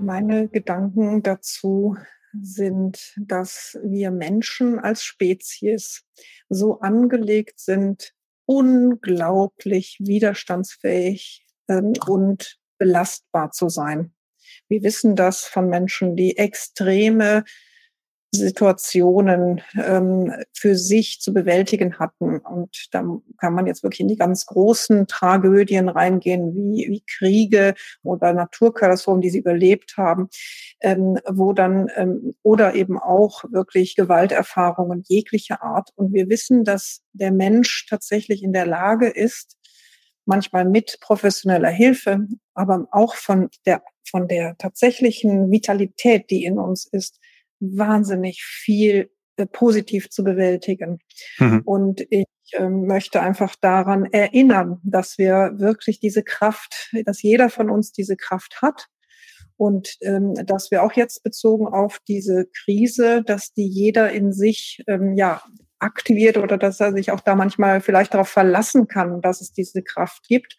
[0.01, 1.97] Meine Gedanken dazu
[2.41, 6.05] sind, dass wir Menschen als Spezies
[6.49, 8.15] so angelegt sind,
[8.47, 14.15] unglaublich widerstandsfähig ähm, und belastbar zu sein.
[14.69, 17.45] Wir wissen das von Menschen, die extreme
[18.31, 22.39] Situationen ähm, für sich zu bewältigen hatten.
[22.39, 23.03] Und da
[23.39, 29.23] kann man jetzt wirklich in die ganz großen Tragödien reingehen, wie, wie Kriege oder Naturkatastrophen,
[29.23, 30.29] die sie überlebt haben,
[30.81, 35.91] ähm, wo dann ähm, oder eben auch wirklich Gewalterfahrungen jeglicher Art.
[35.97, 39.57] Und wir wissen, dass der Mensch tatsächlich in der Lage ist,
[40.27, 46.87] manchmal mit professioneller Hilfe, aber auch von der, von der tatsächlichen Vitalität, die in uns
[46.87, 47.19] ist,
[47.61, 50.99] wahnsinnig viel äh, positiv zu bewältigen.
[51.39, 51.63] Mhm.
[51.65, 57.71] Und ich äh, möchte einfach daran erinnern, dass wir wirklich diese Kraft, dass jeder von
[57.71, 58.87] uns diese Kraft hat.
[59.57, 64.85] Und ähm, dass wir auch jetzt bezogen auf diese Krise, dass die jeder in sich
[64.87, 65.43] ähm, ja
[65.81, 69.83] aktiviert oder dass er sich auch da manchmal vielleicht darauf verlassen kann, dass es diese
[69.83, 70.57] Kraft gibt.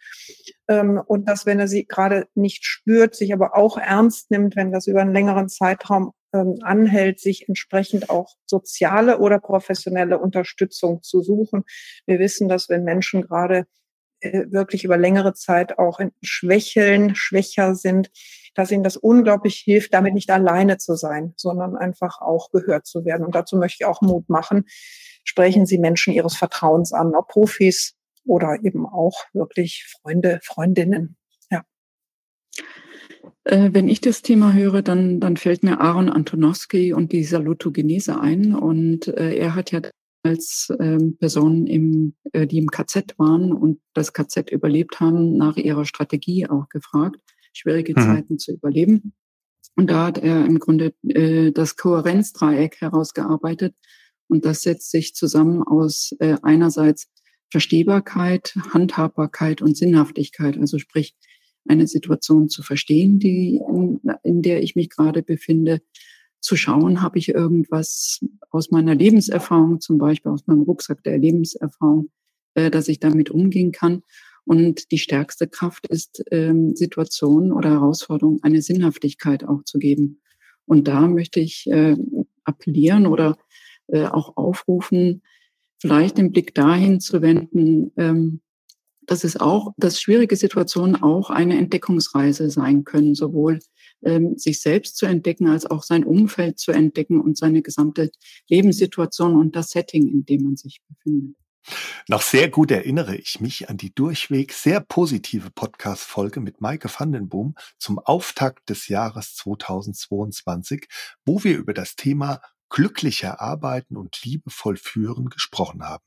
[0.67, 4.71] Ähm, und dass, wenn er sie gerade nicht spürt, sich aber auch ernst nimmt, wenn
[4.71, 11.21] das über einen längeren Zeitraum ähm, anhält, sich entsprechend auch soziale oder professionelle Unterstützung zu
[11.21, 11.63] suchen.
[12.05, 13.65] Wir wissen, dass wenn Menschen gerade
[14.21, 18.11] äh, wirklich über längere Zeit auch in Schwächeln, schwächer sind,
[18.53, 23.05] dass ihnen das unglaublich hilft, damit nicht alleine zu sein, sondern einfach auch gehört zu
[23.05, 23.25] werden.
[23.25, 24.65] Und dazu möchte ich auch Mut machen,
[25.23, 31.17] sprechen Sie Menschen Ihres Vertrauens an, ob Profis oder eben auch wirklich Freunde, Freundinnen.
[31.49, 31.63] Ja.
[33.43, 38.19] Äh, wenn ich das Thema höre, dann, dann fällt mir Aaron Antonowski und die Salutogenese
[38.19, 38.53] ein.
[38.55, 39.81] Und äh, er hat ja
[40.23, 45.55] als ähm, Personen, im, äh, die im KZ waren und das KZ überlebt haben, nach
[45.55, 47.17] ihrer Strategie auch gefragt,
[47.53, 48.03] schwierige mhm.
[48.03, 49.13] Zeiten zu überleben.
[49.75, 53.75] Und da hat er im Grunde äh, das Kohärenzdreieck herausgearbeitet,
[54.29, 57.07] und das setzt sich zusammen aus äh, einerseits
[57.51, 60.57] Verstehbarkeit, Handhabbarkeit und Sinnhaftigkeit.
[60.57, 61.15] Also sprich,
[61.69, 65.81] eine Situation zu verstehen, die in, in der ich mich gerade befinde,
[66.41, 72.09] zu schauen, habe ich irgendwas aus meiner Lebenserfahrung, zum Beispiel aus meinem Rucksack der Lebenserfahrung,
[72.53, 74.03] äh, dass ich damit umgehen kann.
[74.45, 80.21] Und die stärkste Kraft ist, ähm, Situationen oder Herausforderungen eine Sinnhaftigkeit auch zu geben.
[80.65, 81.97] Und da möchte ich äh,
[82.45, 83.37] appellieren oder
[83.87, 85.21] äh, auch aufrufen,
[85.77, 88.41] vielleicht den Blick dahin zu wenden, ähm,
[89.09, 93.57] dass es auch, dass schwierige Situationen auch eine Entdeckungsreise sein können, sowohl
[94.03, 98.11] ähm, sich selbst zu entdecken, als auch sein Umfeld zu entdecken und seine gesamte
[98.49, 101.35] Lebenssituation und das Setting, in dem man sich befindet.
[102.07, 107.55] Noch sehr gut erinnere ich mich an die durchweg sehr positive Podcast-Folge mit Maike Vandenboom
[107.79, 110.87] zum Auftakt des Jahres 2022,
[111.25, 116.05] wo wir über das Thema glücklicher arbeiten und liebevoll führen gesprochen haben.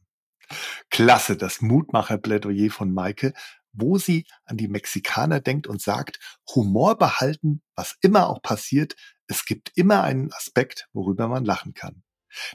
[0.91, 3.33] Klasse, das Mutmacherplädoyer von Maike,
[3.73, 6.19] wo sie an die Mexikaner denkt und sagt,
[6.55, 12.03] Humor behalten, was immer auch passiert, es gibt immer einen Aspekt, worüber man lachen kann.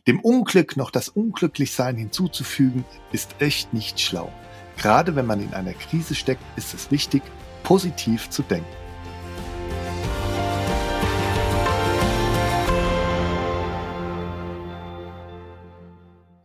[0.07, 4.31] Dem Unglück noch das Unglücklichsein hinzuzufügen, ist echt nicht schlau.
[4.77, 7.23] Gerade wenn man in einer Krise steckt, ist es wichtig,
[7.63, 8.86] positiv zu denken.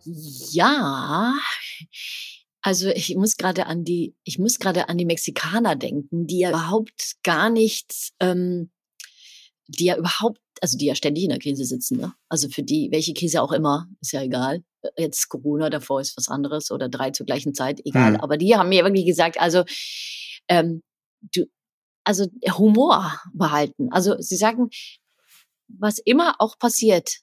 [0.04, 1.34] Ja,
[2.62, 6.50] also ich muss gerade an die, ich muss gerade an die Mexikaner denken, die ja
[6.50, 8.70] überhaupt gar nichts, ähm,
[9.66, 12.14] die ja überhaupt, also die ja ständig in der Krise sitzen, ne?
[12.28, 14.62] Also für die, welche Krise auch immer, ist ja egal.
[14.96, 18.12] Jetzt Corona, davor ist was anderes oder drei zur gleichen Zeit, egal.
[18.12, 18.20] Mhm.
[18.20, 19.64] Aber die haben mir wirklich gesagt, also
[20.48, 20.82] ähm,
[21.20, 21.46] du,
[22.04, 22.26] also
[22.58, 23.88] Humor behalten.
[23.90, 24.70] Also sie sagen,
[25.68, 27.21] was immer auch passiert,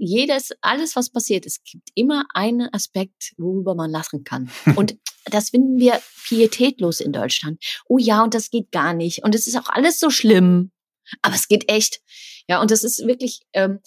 [0.00, 4.50] jedes, alles, was passiert, es gibt immer einen Aspekt, worüber man lachen kann.
[4.76, 4.96] Und
[5.26, 7.62] das finden wir pietätlos in Deutschland.
[7.86, 9.22] Oh ja, und das geht gar nicht.
[9.22, 10.72] Und es ist auch alles so schlimm.
[11.22, 12.00] Aber es geht echt.
[12.48, 13.80] Ja, und das ist wirklich, ähm,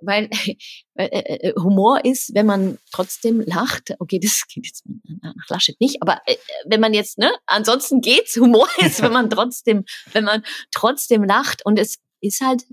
[0.00, 0.28] weil
[0.94, 3.94] äh, äh, Humor ist, wenn man trotzdem lacht.
[3.98, 4.84] Okay, das geht jetzt
[5.22, 8.36] nach Laschet nicht, aber äh, wenn man jetzt, ne, ansonsten geht's.
[8.36, 10.44] Humor ist, wenn man trotzdem, wenn man
[10.74, 11.64] trotzdem lacht.
[11.64, 12.64] Und es ist halt,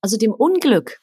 [0.00, 1.00] also dem Unglück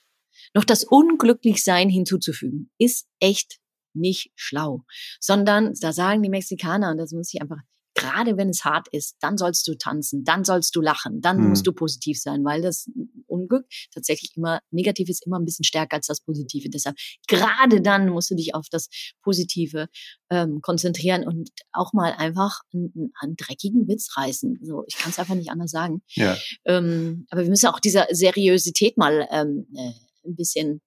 [0.56, 3.60] noch das Unglücklichsein hinzuzufügen, ist echt
[3.94, 4.84] nicht schlau,
[5.20, 7.60] sondern da sagen die Mexikaner, und das muss ich einfach
[7.96, 11.50] gerade wenn es hart ist, dann sollst du tanzen, dann sollst du lachen, dann mhm.
[11.50, 12.90] musst du positiv sein, weil das
[13.26, 16.70] Unglück tatsächlich immer negativ ist, immer ein bisschen stärker als das Positive.
[16.70, 16.98] Deshalb
[17.28, 18.90] gerade dann musst du dich auf das
[19.24, 19.88] Positive
[20.30, 24.60] ähm, konzentrieren und auch mal einfach einen, einen dreckigen Witz reißen.
[24.62, 26.02] So, ich kann es einfach nicht anders sagen.
[26.16, 26.38] Ja.
[26.66, 29.92] Ähm, aber wir müssen auch dieser Seriosität mal ähm, äh,
[30.26, 30.82] ein bisschen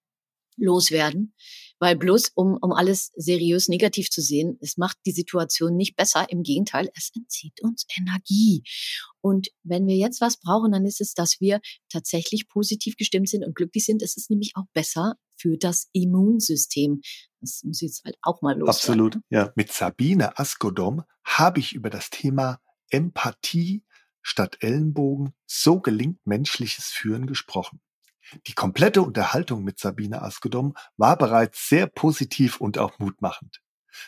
[0.59, 1.33] loswerden.
[1.79, 6.29] Weil bloß um, um alles seriös negativ zu sehen, es macht die Situation nicht besser.
[6.29, 8.63] Im Gegenteil, es entzieht uns Energie.
[9.21, 13.45] Und wenn wir jetzt was brauchen, dann ist es, dass wir tatsächlich positiv gestimmt sind
[13.45, 14.01] und glücklich sind.
[14.01, 17.01] Es ist nämlich auch besser für das Immunsystem.
[17.39, 18.69] Das muss jetzt halt auch mal los.
[18.69, 19.53] Absolut, ja.
[19.55, 22.59] Mit Sabine Askodom habe ich über das Thema
[22.89, 23.83] Empathie
[24.21, 27.79] statt Ellenbogen, so gelingt menschliches Führen gesprochen.
[28.47, 33.61] Die komplette Unterhaltung mit Sabine Askedom war bereits sehr positiv und auch mutmachend.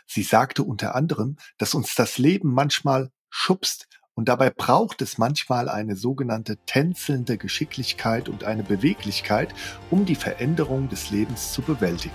[0.06, 5.70] Sie sagte unter anderem, dass uns das Leben manchmal schubst und dabei braucht es manchmal
[5.70, 9.54] eine sogenannte tänzelnde Geschicklichkeit und eine Beweglichkeit,
[9.90, 12.14] um die Veränderung des Lebens zu bewältigen.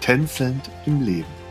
[0.00, 1.45] Tänzelnd im Leben.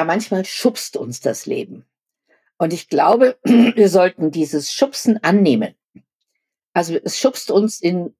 [0.00, 1.84] Ja, manchmal schubst uns das Leben.
[2.56, 5.74] Und ich glaube, wir sollten dieses Schubsen annehmen.
[6.72, 8.14] Also es schubst uns in,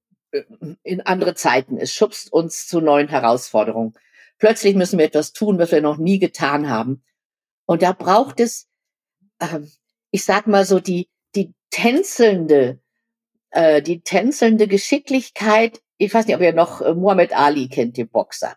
[0.83, 1.77] in andere Zeiten.
[1.77, 3.95] Es schubst uns zu neuen Herausforderungen.
[4.37, 7.03] Plötzlich müssen wir etwas tun, was wir noch nie getan haben.
[7.65, 8.67] Und da braucht es,
[9.39, 9.61] äh,
[10.11, 12.79] ich sag mal so, die, die tänzelnde,
[13.49, 15.81] äh, die tänzelnde Geschicklichkeit.
[15.97, 18.55] Ich weiß nicht, ob ihr noch äh, Muhammad Ali kennt, den Boxer.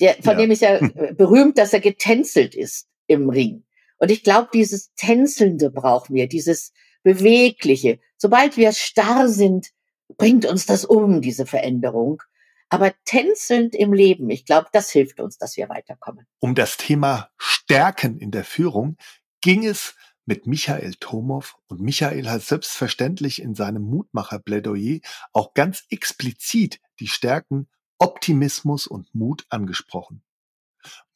[0.00, 0.36] Der, von ja.
[0.36, 3.64] dem ist ja äh, berühmt, dass er getänzelt ist im Ring.
[3.98, 6.72] Und ich glaube, dieses Tänzelnde brauchen wir, dieses
[7.02, 7.98] Bewegliche.
[8.16, 9.68] Sobald wir starr sind,
[10.16, 12.22] bringt uns das um, diese Veränderung.
[12.70, 16.26] Aber tänzelnd im Leben, ich glaube, das hilft uns, dass wir weiterkommen.
[16.38, 18.96] Um das Thema Stärken in der Führung
[19.40, 19.94] ging es
[20.26, 25.00] mit Michael Tomow und Michael hat selbstverständlich in seinem Mutmacher-Plädoyer
[25.32, 27.68] auch ganz explizit die Stärken
[28.00, 30.22] Optimismus und Mut angesprochen.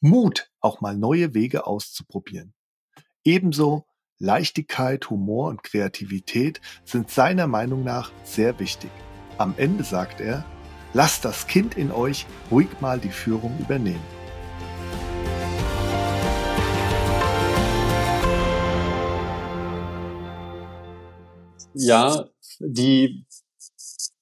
[0.01, 2.53] Mut, auch mal neue Wege auszuprobieren.
[3.23, 3.85] Ebenso
[4.19, 8.91] Leichtigkeit, Humor und Kreativität sind seiner Meinung nach sehr wichtig.
[9.37, 10.45] Am Ende sagt er,
[10.91, 14.03] lasst das Kind in euch ruhig mal die Führung übernehmen.
[21.73, 22.27] Ja,
[22.59, 23.25] die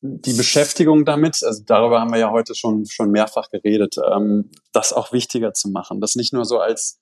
[0.02, 4.94] die Beschäftigung damit, also darüber haben wir ja heute schon, schon mehrfach geredet, ähm, das
[4.94, 6.02] auch wichtiger zu machen.
[6.02, 7.00] Das nicht nur so als,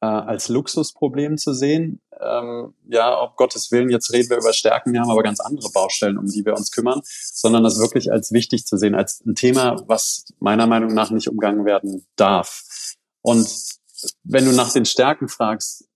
[0.00, 2.00] äh, als Luxusproblem zu sehen.
[2.20, 5.68] Ähm, ja, ob Gottes Willen, jetzt reden wir über Stärken, wir haben aber ganz andere
[5.72, 9.34] Baustellen, um die wir uns kümmern, sondern das wirklich als wichtig zu sehen, als ein
[9.34, 12.62] Thema, was meiner Meinung nach nicht umgangen werden darf.
[13.20, 13.48] Und
[14.22, 15.88] wenn du nach den Stärken fragst,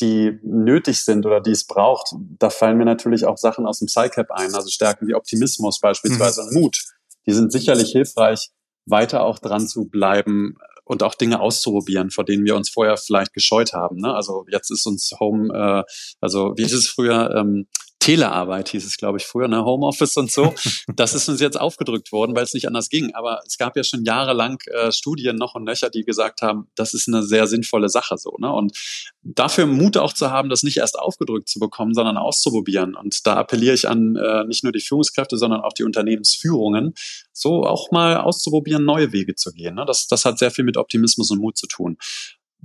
[0.00, 3.86] die nötig sind oder die es braucht, da fallen mir natürlich auch Sachen aus dem
[3.86, 6.48] PsyCap ein, also Stärken wie Optimismus beispielsweise mhm.
[6.48, 6.84] und Mut.
[7.26, 8.50] Die sind sicherlich hilfreich,
[8.86, 13.32] weiter auch dran zu bleiben und auch Dinge auszuprobieren, vor denen wir uns vorher vielleicht
[13.32, 13.96] gescheut haben.
[13.96, 14.14] Ne?
[14.14, 15.82] Also jetzt ist uns Home, äh,
[16.20, 17.66] also wie ist es früher, ähm,
[18.04, 19.64] Telearbeit hieß es, glaube ich, früher, ne?
[19.64, 20.54] Homeoffice und so.
[20.96, 23.14] Das ist uns jetzt aufgedrückt worden, weil es nicht anders ging.
[23.14, 26.92] Aber es gab ja schon jahrelang äh, Studien noch und nöcher, die gesagt haben, das
[26.92, 28.36] ist eine sehr sinnvolle Sache so.
[28.38, 28.52] Ne?
[28.52, 28.76] Und
[29.22, 32.94] dafür Mut auch zu haben, das nicht erst aufgedrückt zu bekommen, sondern auszuprobieren.
[32.94, 36.92] Und da appelliere ich an äh, nicht nur die Führungskräfte, sondern auch die Unternehmensführungen,
[37.32, 39.76] so auch mal auszuprobieren, neue Wege zu gehen.
[39.76, 39.84] Ne?
[39.86, 41.96] Das, das hat sehr viel mit Optimismus und Mut zu tun.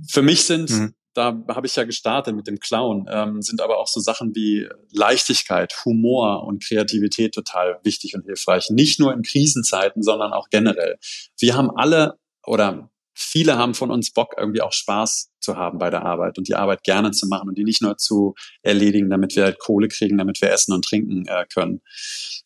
[0.06, 3.78] Für mich sind mhm da habe ich ja gestartet mit dem Clown, ähm, sind aber
[3.78, 8.70] auch so Sachen wie Leichtigkeit, Humor und Kreativität total wichtig und hilfreich.
[8.70, 10.98] Nicht nur in Krisenzeiten, sondern auch generell.
[11.38, 15.90] Wir haben alle oder viele haben von uns Bock, irgendwie auch Spaß zu haben bei
[15.90, 19.36] der Arbeit und die Arbeit gerne zu machen und die nicht nur zu erledigen, damit
[19.36, 21.80] wir halt Kohle kriegen, damit wir essen und trinken äh, können.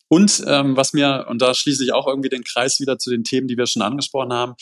[0.07, 3.23] Und ähm, was mir, und da schließe ich auch irgendwie den Kreis wieder zu den
[3.23, 4.55] Themen, die wir schon angesprochen haben,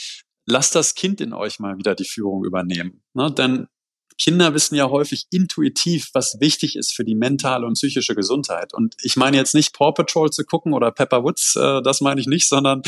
[0.45, 3.01] lasst das Kind in euch mal wieder die Führung übernehmen.
[3.13, 3.31] Ne?
[3.31, 3.67] Denn
[4.17, 8.73] Kinder wissen ja häufig intuitiv, was wichtig ist für die mentale und psychische Gesundheit.
[8.73, 12.21] Und ich meine jetzt nicht Paw Patrol zu gucken oder Pepper Woods, äh, das meine
[12.21, 12.81] ich nicht, sondern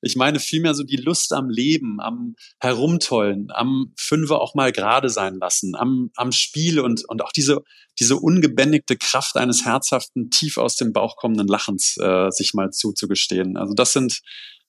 [0.00, 5.08] ich meine vielmehr so die Lust am Leben, am Herumtollen, am Fünfe auch mal gerade
[5.08, 7.62] sein lassen, am, am Spiel und, und auch diese,
[8.00, 13.56] diese ungebändigte Kraft eines herzhaften, tief aus dem Bauch kommenden Lachens äh, sich mal zuzugestehen.
[13.56, 14.20] Also das sind,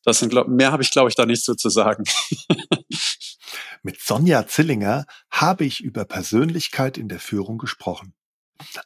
[0.03, 2.03] das sind, glaub, mehr habe ich, glaube ich, da nicht so zu sagen.
[3.83, 8.13] Mit Sonja Zillinger habe ich über Persönlichkeit in der Führung gesprochen.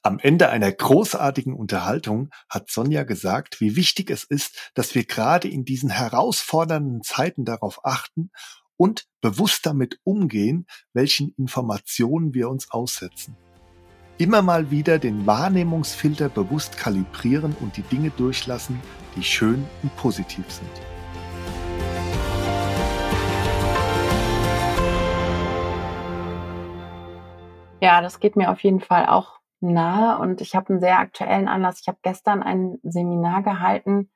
[0.02, 5.48] Am Ende einer großartigen Unterhaltung hat Sonja gesagt, wie wichtig es ist, dass wir gerade
[5.48, 8.32] in diesen herausfordernden Zeiten darauf achten
[8.76, 13.36] und bewusst damit umgehen, welchen Informationen wir uns aussetzen.
[14.18, 18.80] Immer mal wieder den Wahrnehmungsfilter bewusst kalibrieren und die Dinge durchlassen,
[19.16, 20.97] die schön und positiv sind.
[27.82, 31.48] Ja, das geht mir auf jeden Fall auch nahe und ich habe einen sehr aktuellen
[31.48, 31.82] Anlass.
[31.82, 34.10] Ich habe gestern ein Seminar gehalten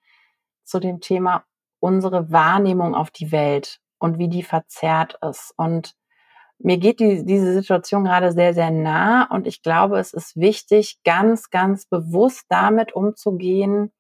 [0.63, 1.43] zu dem Thema
[1.79, 5.53] unsere Wahrnehmung auf die Welt und wie die verzerrt ist.
[5.57, 5.95] Und
[6.59, 10.99] mir geht die, diese Situation gerade sehr, sehr nah und ich glaube, es ist wichtig,
[11.03, 13.91] ganz, ganz bewusst damit umzugehen,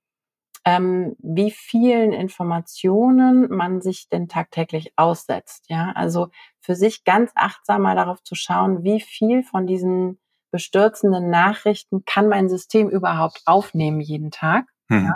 [0.63, 5.65] ähm, wie vielen Informationen man sich denn tagtäglich aussetzt.
[5.69, 10.19] Ja, also für sich ganz achtsam mal darauf zu schauen, wie viel von diesen
[10.51, 14.65] bestürzenden Nachrichten kann mein System überhaupt aufnehmen jeden Tag.
[14.89, 15.05] Hm.
[15.05, 15.15] Ja?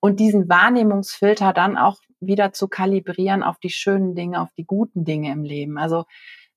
[0.00, 5.04] Und diesen Wahrnehmungsfilter dann auch wieder zu kalibrieren auf die schönen Dinge, auf die guten
[5.04, 5.78] Dinge im Leben.
[5.78, 6.04] Also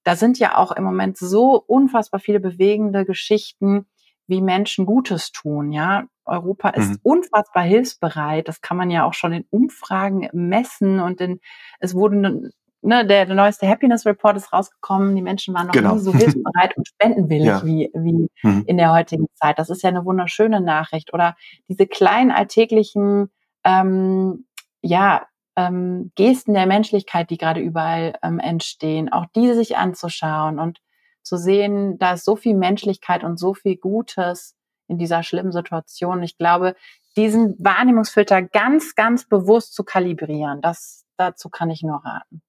[0.03, 3.85] da sind ja auch im Moment so unfassbar viele bewegende Geschichten,
[4.29, 5.71] wie Menschen Gutes tun.
[5.71, 6.99] Ja, Europa ist mhm.
[7.03, 8.47] unfassbar hilfsbereit.
[8.47, 11.39] Das kann man ja auch schon in Umfragen messen und in,
[11.79, 12.51] es wurde
[12.81, 15.15] ne, der, der neueste Happiness Report ist rausgekommen.
[15.15, 15.95] Die Menschen waren noch genau.
[15.95, 17.65] nie so hilfsbereit und spendenwillig ja.
[17.65, 18.63] wie, wie mhm.
[18.67, 19.59] in der heutigen Zeit.
[19.59, 21.13] Das ist ja eine wunderschöne Nachricht.
[21.13, 21.35] Oder
[21.67, 23.29] diese kleinen alltäglichen,
[23.63, 24.45] ähm,
[24.81, 25.25] ja,
[25.55, 30.79] ähm, Gesten der Menschlichkeit, die gerade überall ähm, entstehen, auch diese sich anzuschauen und
[31.29, 34.55] zu sehen, da ist so viel Menschlichkeit und so viel Gutes
[34.87, 36.21] in dieser schlimmen Situation.
[36.23, 36.75] Ich glaube,
[37.15, 42.41] diesen Wahrnehmungsfilter ganz, ganz bewusst zu kalibrieren, das, dazu kann ich nur raten.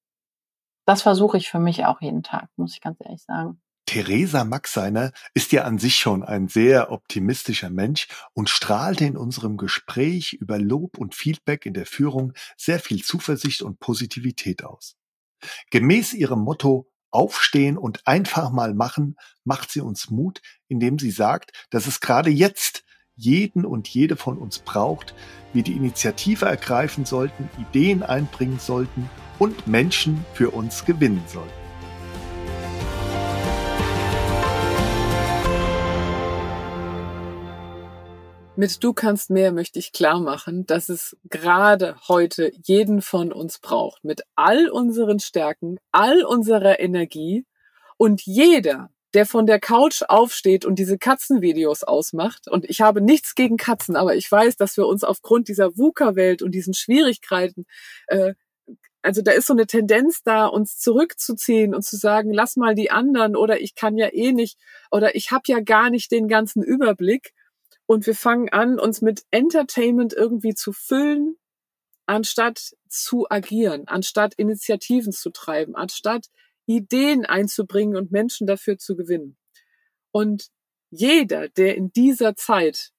[0.87, 3.61] Das versuche ich für mich auch jeden Tag, muss ich ganz ehrlich sagen.
[3.87, 9.57] Theresa Maxeiner ist ja an sich schon ein sehr optimistischer Mensch und strahlte in unserem
[9.57, 14.97] Gespräch über Lob und Feedback in der Führung sehr viel Zuversicht und Positivität aus.
[15.71, 21.67] Gemäß ihrem Motto Aufstehen und einfach mal machen macht sie uns Mut, indem sie sagt,
[21.71, 22.85] dass es gerade jetzt
[23.17, 25.15] jeden und jede von uns braucht,
[25.53, 31.60] wir die Initiative ergreifen sollten, Ideen einbringen sollten und Menschen für uns gewinnen sollten.
[38.61, 43.59] Mit Du kannst mehr möchte ich klar machen, dass es gerade heute jeden von uns
[43.59, 47.47] braucht, mit all unseren Stärken, all unserer Energie
[47.97, 52.49] und jeder, der von der Couch aufsteht und diese Katzenvideos ausmacht.
[52.51, 56.43] Und ich habe nichts gegen Katzen, aber ich weiß, dass wir uns aufgrund dieser VUCA-Welt
[56.43, 57.65] und diesen Schwierigkeiten,
[58.09, 58.35] äh,
[59.01, 62.91] also da ist so eine Tendenz da, uns zurückzuziehen und zu sagen, lass mal die
[62.91, 64.59] anderen oder ich kann ja eh nicht
[64.91, 67.33] oder ich habe ja gar nicht den ganzen Überblick
[67.91, 71.35] und wir fangen an, uns mit Entertainment irgendwie zu füllen,
[72.07, 76.27] anstatt zu agieren, anstatt Initiativen zu treiben, anstatt
[76.67, 79.37] Ideen einzubringen und Menschen dafür zu gewinnen.
[80.13, 80.51] Und
[80.91, 82.93] jeder, der in dieser Zeit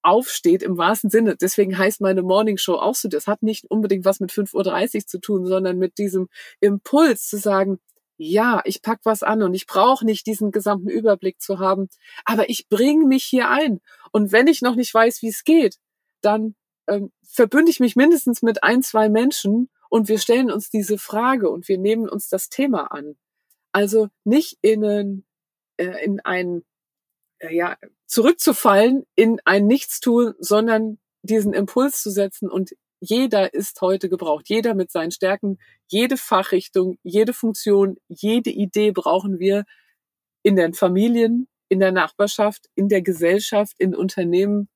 [0.00, 1.36] aufsteht im wahrsten Sinne.
[1.36, 3.10] Deswegen heißt meine Morning Show auch so.
[3.10, 6.30] Das hat nicht unbedingt was mit 5.30 Uhr zu tun, sondern mit diesem
[6.60, 7.80] Impuls zu sagen,
[8.18, 11.88] ja, ich pack was an und ich brauche nicht diesen gesamten Überblick zu haben,
[12.24, 13.80] aber ich bringe mich hier ein.
[14.10, 15.76] Und wenn ich noch nicht weiß, wie es geht,
[16.20, 16.56] dann
[16.88, 21.48] ähm, verbünde ich mich mindestens mit ein, zwei Menschen und wir stellen uns diese Frage
[21.48, 23.16] und wir nehmen uns das Thema an.
[23.72, 25.26] Also nicht in, einen,
[25.76, 26.64] äh, in ein,
[27.38, 34.08] äh, ja, zurückzufallen in ein Nichtstun, sondern diesen Impuls zu setzen und jeder ist heute
[34.08, 34.48] gebraucht.
[34.48, 39.64] Jeder mit seinen Stärken, jede Fachrichtung, jede Funktion, jede Idee brauchen wir
[40.42, 44.68] in den Familien, in der Nachbarschaft, in der Gesellschaft, in Unternehmen,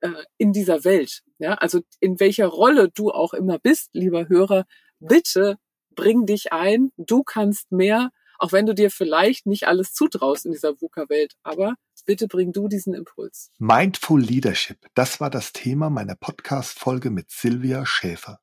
[0.00, 1.22] äh, in dieser Welt.
[1.38, 4.64] Ja, also in welcher Rolle du auch immer bist, lieber Hörer,
[5.00, 5.58] bitte
[5.94, 6.92] bring dich ein.
[6.96, 11.34] Du kannst mehr, auch wenn du dir vielleicht nicht alles zutraust in dieser VUCA-Welt.
[11.42, 11.74] Aber
[12.06, 13.50] bitte bring du diesen Impuls.
[13.58, 18.40] Mindful Leadership, das war das Thema meiner Podcast-Folge mit Silvia Schäfer.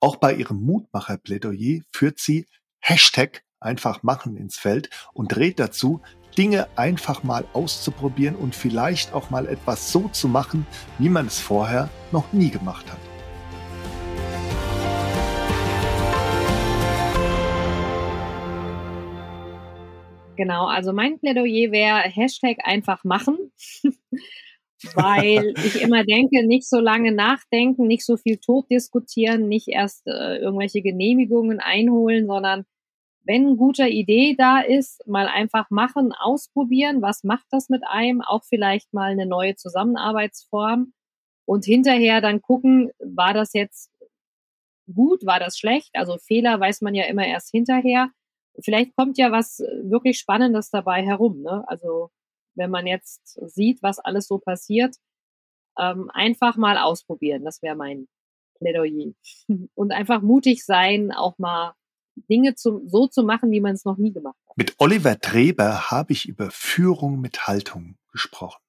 [0.00, 2.48] Auch bei ihrem Mutmacher-Plädoyer führt sie
[2.80, 6.00] Hashtag einfach machen ins Feld und rät dazu,
[6.36, 10.66] Dinge einfach mal auszuprobieren und vielleicht auch mal etwas so zu machen,
[10.98, 13.11] wie man es vorher noch nie gemacht hat.
[20.42, 23.52] Genau, also mein Plädoyer wäre Hashtag einfach machen,
[24.94, 30.04] weil ich immer denke, nicht so lange nachdenken, nicht so viel tot diskutieren, nicht erst
[30.08, 32.64] äh, irgendwelche Genehmigungen einholen, sondern
[33.22, 38.20] wenn eine gute Idee da ist, mal einfach machen, ausprobieren, was macht das mit einem,
[38.20, 40.92] auch vielleicht mal eine neue Zusammenarbeitsform
[41.44, 43.92] und hinterher dann gucken, war das jetzt
[44.92, 45.90] gut, war das schlecht?
[45.92, 48.10] Also Fehler weiß man ja immer erst hinterher.
[48.60, 51.42] Vielleicht kommt ja was wirklich Spannendes dabei herum.
[51.42, 51.64] Ne?
[51.66, 52.10] Also
[52.54, 54.96] wenn man jetzt sieht, was alles so passiert,
[55.78, 57.44] ähm, einfach mal ausprobieren.
[57.44, 58.08] Das wäre mein
[58.58, 59.12] Plädoyer.
[59.74, 61.74] Und einfach mutig sein, auch mal
[62.28, 64.56] Dinge zu, so zu machen, wie man es noch nie gemacht hat.
[64.56, 68.60] Mit Oliver Treber habe ich über Führung mit Haltung gesprochen.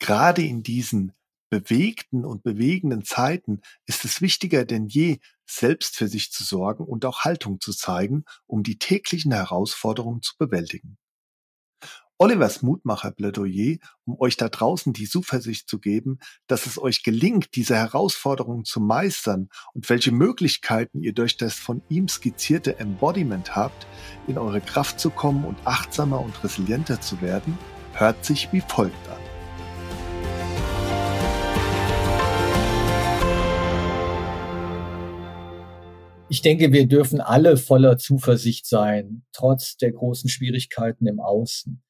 [0.00, 1.12] Gerade in diesen
[1.50, 7.04] bewegten und bewegenden Zeiten ist es wichtiger denn je, selbst für sich zu sorgen und
[7.04, 10.96] auch Haltung zu zeigen, um die täglichen Herausforderungen zu bewältigen.
[12.22, 17.76] Olivers Mutmacher-Plädoyer, um euch da draußen die Zuversicht zu geben, dass es euch gelingt, diese
[17.76, 23.86] Herausforderungen zu meistern und welche Möglichkeiten ihr durch das von ihm skizzierte Embodiment habt,
[24.26, 27.56] in eure Kraft zu kommen und achtsamer und resilienter zu werden,
[27.94, 29.29] hört sich wie folgt an.
[36.30, 41.82] Ich denke, wir dürfen alle voller Zuversicht sein, trotz der großen Schwierigkeiten im Außen.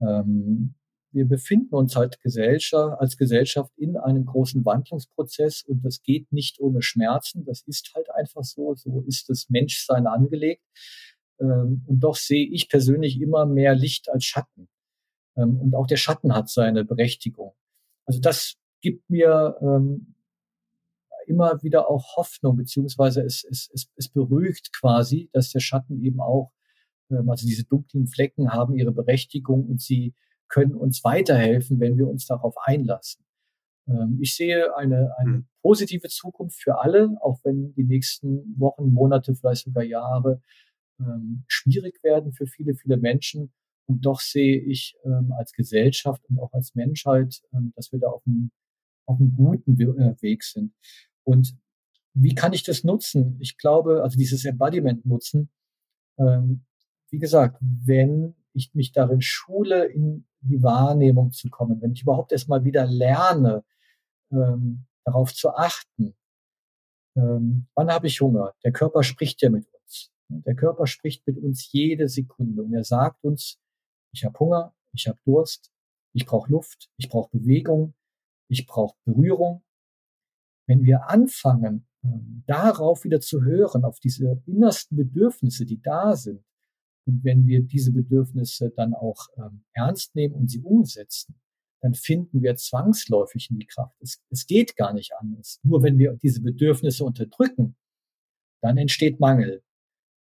[0.00, 0.76] Ähm,
[1.10, 6.60] wir befinden uns halt Gesellschaft, als Gesellschaft in einem großen Wandlungsprozess und das geht nicht
[6.60, 7.44] ohne Schmerzen.
[7.44, 8.76] Das ist halt einfach so.
[8.76, 10.62] So ist das Menschsein angelegt.
[11.40, 14.68] Ähm, und doch sehe ich persönlich immer mehr Licht als Schatten.
[15.36, 17.54] Ähm, und auch der Schatten hat seine Berechtigung.
[18.06, 20.14] Also das gibt mir ähm,
[21.30, 26.20] immer wieder auch Hoffnung, beziehungsweise es, es, es, es beruhigt quasi, dass der Schatten eben
[26.20, 26.52] auch
[27.10, 30.14] ähm, also diese dunklen Flecken haben ihre Berechtigung und sie
[30.48, 33.24] können uns weiterhelfen, wenn wir uns darauf einlassen.
[33.88, 35.48] Ähm, ich sehe eine, eine hm.
[35.62, 40.42] positive Zukunft für alle, auch wenn die nächsten Wochen, Monate, vielleicht sogar Jahre
[40.98, 43.52] ähm, schwierig werden für viele, viele Menschen.
[43.86, 44.96] Und doch sehe ich
[45.36, 47.42] als Gesellschaft und auch als Menschheit,
[47.74, 48.52] dass wir da auf einem,
[49.04, 50.72] auf einem guten äh, Weg sind.
[51.24, 51.56] Und
[52.14, 53.36] wie kann ich das nutzen?
[53.40, 55.50] Ich glaube, also dieses Embodiment nutzen,
[57.10, 62.32] wie gesagt, wenn ich mich darin schule, in die Wahrnehmung zu kommen, wenn ich überhaupt
[62.32, 63.64] erstmal wieder lerne,
[64.32, 66.14] ähm, darauf zu achten,
[67.16, 68.54] ähm, wann habe ich Hunger?
[68.64, 70.12] Der Körper spricht ja mit uns.
[70.28, 73.58] Der Körper spricht mit uns jede Sekunde und er sagt uns,
[74.12, 75.72] ich habe Hunger, ich habe Durst,
[76.12, 77.94] ich brauche Luft, ich brauche Bewegung,
[78.48, 79.62] ich brauche Berührung.
[80.70, 86.44] Wenn wir anfangen, ähm, darauf wieder zu hören, auf diese innersten Bedürfnisse, die da sind,
[87.06, 91.34] und wenn wir diese Bedürfnisse dann auch ähm, ernst nehmen und sie umsetzen,
[91.82, 93.96] dann finden wir zwangsläufig in die Kraft.
[94.00, 95.58] Es, es geht gar nicht anders.
[95.64, 97.74] Nur wenn wir diese Bedürfnisse unterdrücken,
[98.62, 99.64] dann entsteht Mangel.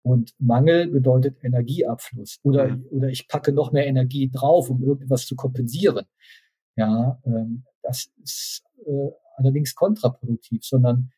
[0.04, 2.38] Und Mangel bedeutet Energieabfluss.
[2.44, 6.06] Oder, oder ich packe noch mehr Energie drauf, um irgendwas zu kompensieren.
[6.76, 11.12] Ja, ähm, das ist äh, allerdings kontraproduktiv, sondern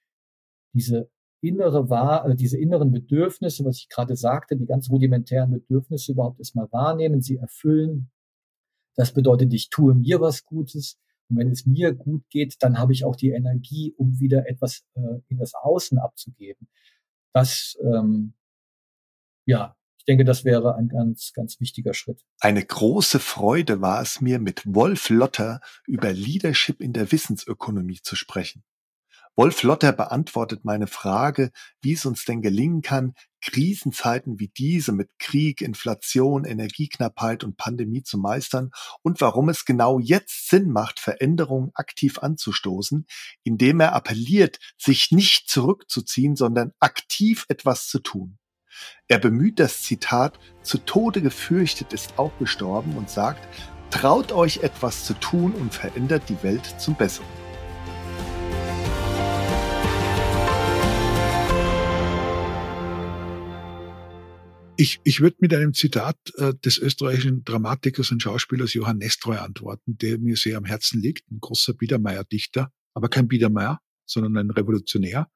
[0.74, 1.10] diese
[1.42, 6.40] innere wahr, äh, diese inneren Bedürfnisse, was ich gerade sagte, die ganz rudimentären Bedürfnisse überhaupt
[6.40, 8.10] erstmal wahrnehmen, sie erfüllen.
[8.96, 11.00] Das bedeutet, ich tue mir was Gutes.
[11.30, 14.86] Und wenn es mir gut geht, dann habe ich auch die Energie, um wieder etwas
[14.96, 16.68] äh, in das Außen abzugeben.
[17.34, 18.34] Das, ähm,
[19.46, 19.77] ja,
[20.08, 22.24] denke, das wäre ein ganz, ganz wichtiger Schritt.
[22.40, 28.16] Eine große Freude war es mir, mit Wolf Lotter über Leadership in der Wissensökonomie zu
[28.16, 28.64] sprechen.
[29.36, 35.12] Wolf Lotter beantwortet meine Frage, wie es uns denn gelingen kann, Krisenzeiten wie diese mit
[35.20, 38.72] Krieg, Inflation, Energieknappheit und Pandemie zu meistern
[39.04, 43.06] und warum es genau jetzt Sinn macht, Veränderungen aktiv anzustoßen,
[43.44, 48.40] indem er appelliert, sich nicht zurückzuziehen, sondern aktiv etwas zu tun.
[49.08, 53.48] Er bemüht das Zitat, zu Tode gefürchtet ist auch gestorben und sagt,
[53.90, 57.28] traut euch etwas zu tun und verändert die Welt zum Besseren.
[64.80, 69.98] Ich, ich würde mit einem Zitat äh, des österreichischen Dramatikers und Schauspielers Johann Nestroy antworten,
[69.98, 75.32] der mir sehr am Herzen liegt, ein großer Biedermeier-Dichter, aber kein Biedermeier, sondern ein Revolutionär.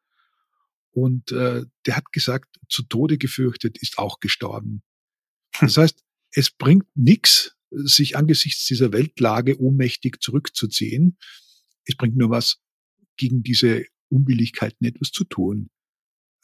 [0.91, 4.83] Und äh, der hat gesagt, zu Tode gefürchtet ist auch gestorben.
[5.59, 11.17] Das heißt, es bringt nichts, sich angesichts dieser Weltlage ohnmächtig zurückzuziehen.
[11.85, 12.59] Es bringt nur was,
[13.17, 15.69] gegen diese Unbilligkeiten etwas zu tun.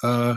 [0.02, 0.36] Äh,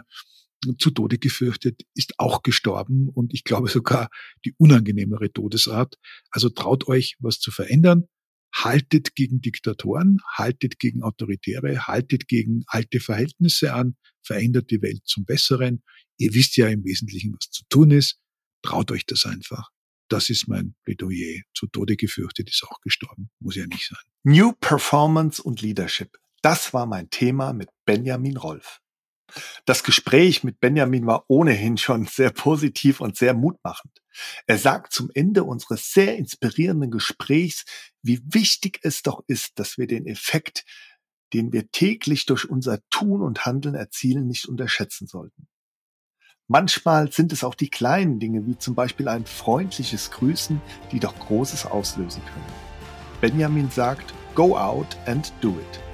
[0.79, 4.11] zu Tode gefürchtet, ist auch gestorben und ich glaube sogar
[4.45, 5.97] die unangenehmere Todesart.
[6.31, 8.09] Also traut euch, was zu verändern
[8.53, 15.25] haltet gegen Diktatoren, haltet gegen Autoritäre, haltet gegen alte Verhältnisse an, verändert die Welt zum
[15.25, 15.83] Besseren.
[16.19, 18.19] Ihr wisst ja im Wesentlichen, was zu tun ist.
[18.63, 19.71] Traut euch das einfach.
[20.09, 21.43] Das ist mein Plädoyer.
[21.55, 23.31] Zu Tode gefürchtet ist auch gestorben.
[23.39, 24.03] Muss ja nicht sein.
[24.25, 26.19] New Performance und Leadership.
[26.43, 28.81] Das war mein Thema mit Benjamin Rolf.
[29.65, 34.01] Das Gespräch mit Benjamin war ohnehin schon sehr positiv und sehr mutmachend.
[34.47, 37.65] Er sagt zum Ende unseres sehr inspirierenden Gesprächs,
[38.03, 40.65] wie wichtig es doch ist, dass wir den Effekt,
[41.33, 45.47] den wir täglich durch unser Tun und Handeln erzielen, nicht unterschätzen sollten.
[46.49, 50.61] Manchmal sind es auch die kleinen Dinge, wie zum Beispiel ein freundliches Grüßen,
[50.91, 52.53] die doch Großes auslösen können.
[53.21, 55.90] Benjamin sagt, go out and do it.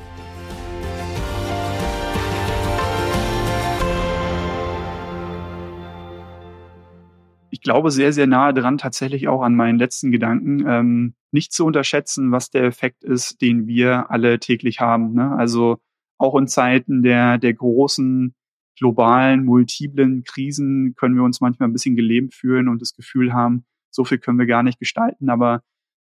[7.57, 11.65] Ich glaube, sehr, sehr nahe dran tatsächlich auch an meinen letzten Gedanken, ähm, nicht zu
[11.65, 15.15] unterschätzen, was der Effekt ist, den wir alle täglich haben.
[15.15, 15.35] Ne?
[15.39, 15.79] Also
[16.19, 18.35] auch in Zeiten der, der großen
[18.79, 23.65] globalen, multiplen Krisen können wir uns manchmal ein bisschen gelähmt fühlen und das Gefühl haben,
[23.91, 25.31] so viel können wir gar nicht gestalten.
[25.31, 25.63] Aber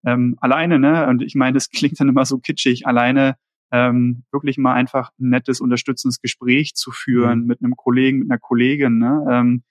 [0.05, 3.37] ähm, alleine, ne, und ich meine, das klingt dann immer so kitschig, alleine
[3.71, 7.47] ähm, wirklich mal einfach ein nettes, unterstützendes Gespräch zu führen mhm.
[7.47, 9.25] mit einem Kollegen, mit einer Kollegin, ne?
[9.31, 9.63] ähm,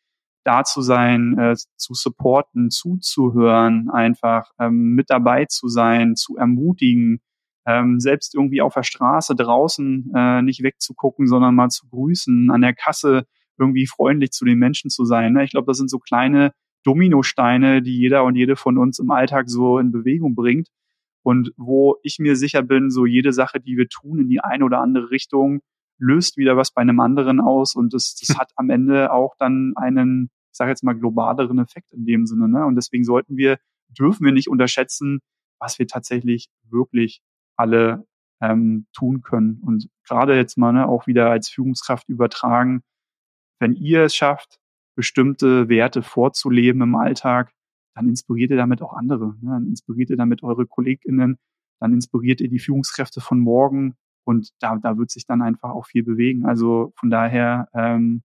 [0.49, 7.21] da zu sein, äh, zu supporten, zuzuhören, einfach ähm, mit dabei zu sein, zu ermutigen,
[7.67, 12.63] ähm, selbst irgendwie auf der Straße draußen äh, nicht wegzugucken, sondern mal zu grüßen, an
[12.63, 13.27] der Kasse
[13.59, 15.35] irgendwie freundlich zu den Menschen zu sein.
[15.35, 15.45] Ne?
[15.45, 19.51] Ich glaube, das sind so kleine Dominosteine, die jeder und jede von uns im Alltag
[19.51, 20.69] so in Bewegung bringt.
[21.23, 24.65] Und wo ich mir sicher bin, so jede Sache, die wir tun in die eine
[24.65, 25.61] oder andere Richtung,
[25.99, 29.75] löst wieder was bei einem anderen aus und das, das hat am Ende auch dann
[29.77, 32.49] einen, sage jetzt mal, globaleren Effekt in dem Sinne.
[32.49, 32.67] Ne?
[32.67, 33.59] Und deswegen sollten wir,
[33.99, 35.21] dürfen wir nicht unterschätzen,
[35.59, 37.23] was wir tatsächlich wirklich
[37.57, 38.07] alle
[38.41, 39.61] ähm, tun können.
[39.65, 42.83] Und gerade jetzt mal ne, auch wieder als Führungskraft übertragen,
[43.61, 44.59] wenn ihr es schafft,
[44.95, 47.53] bestimmte Werte vorzuleben im Alltag,
[47.95, 49.35] dann inspiriert ihr damit auch andere.
[49.41, 49.51] Ne?
[49.51, 51.39] Dann inspiriert ihr damit eure KollegInnen,
[51.81, 55.87] dann inspiriert ihr die Führungskräfte von morgen und da, da wird sich dann einfach auch
[55.87, 56.47] viel bewegen.
[56.47, 58.23] Also von daher, ähm,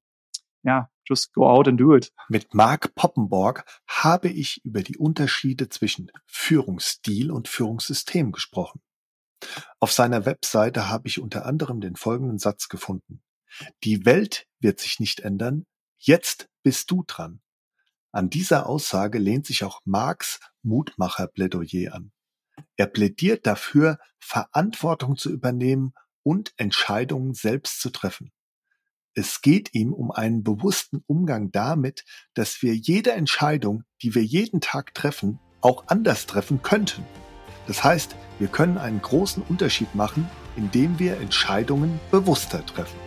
[0.64, 2.12] ja, just go out and do it.
[2.30, 8.82] Mit Mark Poppenborg habe ich über die Unterschiede zwischen Führungsstil und Führungssystem gesprochen.
[9.80, 13.22] Auf seiner Webseite habe ich unter anderem den folgenden Satz gefunden.
[13.84, 15.66] Die Welt wird sich nicht ändern,
[15.98, 17.42] jetzt bist du dran.
[18.12, 22.12] An dieser Aussage lehnt sich auch Marx Mutmacher-Plädoyer an.
[22.78, 25.94] Er plädiert dafür, Verantwortung zu übernehmen
[26.24, 28.32] und Entscheidungen selbst zu treffen.
[29.16, 32.04] Es geht ihm um einen bewussten Umgang damit,
[32.34, 37.06] dass wir jede Entscheidung, die wir jeden Tag treffen, auch anders treffen könnten.
[37.68, 42.98] Das heißt, wir können einen großen Unterschied machen, indem wir Entscheidungen bewusster treffen.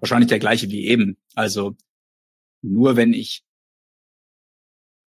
[0.00, 1.18] Wahrscheinlich der gleiche wie eben.
[1.34, 1.76] Also
[2.62, 3.44] nur wenn ich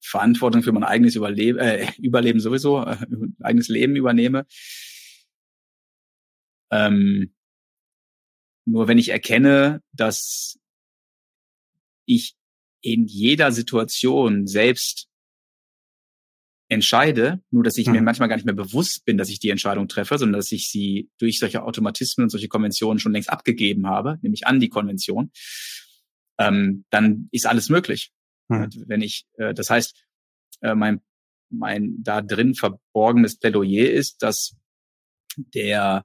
[0.02, 2.96] Verantwortung für mein eigenes Überleben, äh, Überleben sowieso, äh,
[3.40, 4.46] eigenes Leben übernehme,
[6.70, 7.32] ähm,
[8.64, 10.58] nur wenn ich erkenne, dass
[12.06, 12.34] ich
[12.80, 15.08] in jeder Situation selbst
[16.68, 17.92] entscheide, nur dass ich mhm.
[17.92, 20.70] mir manchmal gar nicht mehr bewusst bin, dass ich die Entscheidung treffe, sondern dass ich
[20.70, 25.30] sie durch solche Automatismen und solche Konventionen schon längst abgegeben habe, nämlich an die Konvention,
[26.38, 28.10] ähm, dann ist alles möglich.
[28.60, 28.84] Mhm.
[28.86, 30.04] Wenn ich, äh, das heißt,
[30.60, 31.00] äh, mein,
[31.50, 34.56] mein da drin verborgenes Plädoyer ist, dass
[35.36, 36.04] der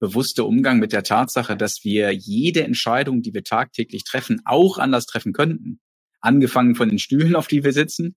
[0.00, 5.06] bewusste Umgang mit der Tatsache, dass wir jede Entscheidung, die wir tagtäglich treffen, auch anders
[5.06, 5.80] treffen könnten.
[6.20, 8.16] Angefangen von den Stühlen, auf die wir sitzen,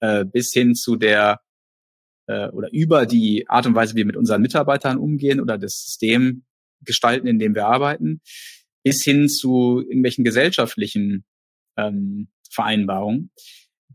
[0.00, 1.40] äh, bis hin zu der
[2.26, 5.82] äh, oder über die Art und Weise, wie wir mit unseren Mitarbeitern umgehen oder das
[5.84, 6.44] System
[6.80, 8.20] gestalten, in dem wir arbeiten,
[8.82, 11.24] bis hin zu irgendwelchen gesellschaftlichen
[11.76, 13.30] ähm, Vereinbarungen,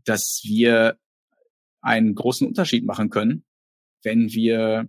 [0.04, 0.98] dass wir
[1.80, 3.44] einen großen Unterschied machen können,
[4.02, 4.88] wenn wir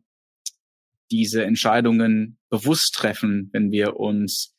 [1.11, 4.55] diese Entscheidungen bewusst treffen, wenn wir uns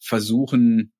[0.00, 0.92] versuchen,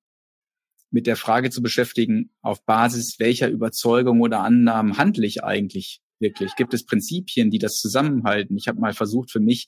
[0.91, 6.55] mit der Frage zu beschäftigen, auf Basis welcher Überzeugung oder Annahmen handle ich eigentlich wirklich?
[6.55, 8.55] Gibt es Prinzipien, die das zusammenhalten?
[8.57, 9.67] Ich habe mal versucht, für mich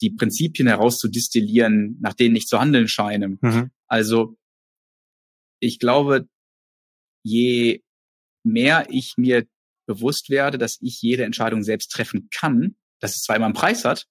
[0.00, 3.38] die Prinzipien herauszudistillieren, nach denen ich zu handeln scheine.
[3.40, 3.70] Mhm.
[3.86, 4.36] Also
[5.60, 6.28] ich glaube,
[7.22, 7.82] je
[8.44, 9.46] mehr ich mir
[9.86, 13.84] bewusst werde, dass ich jede Entscheidung selbst treffen kann, dass es zwar immer einen Preis
[13.84, 14.06] hat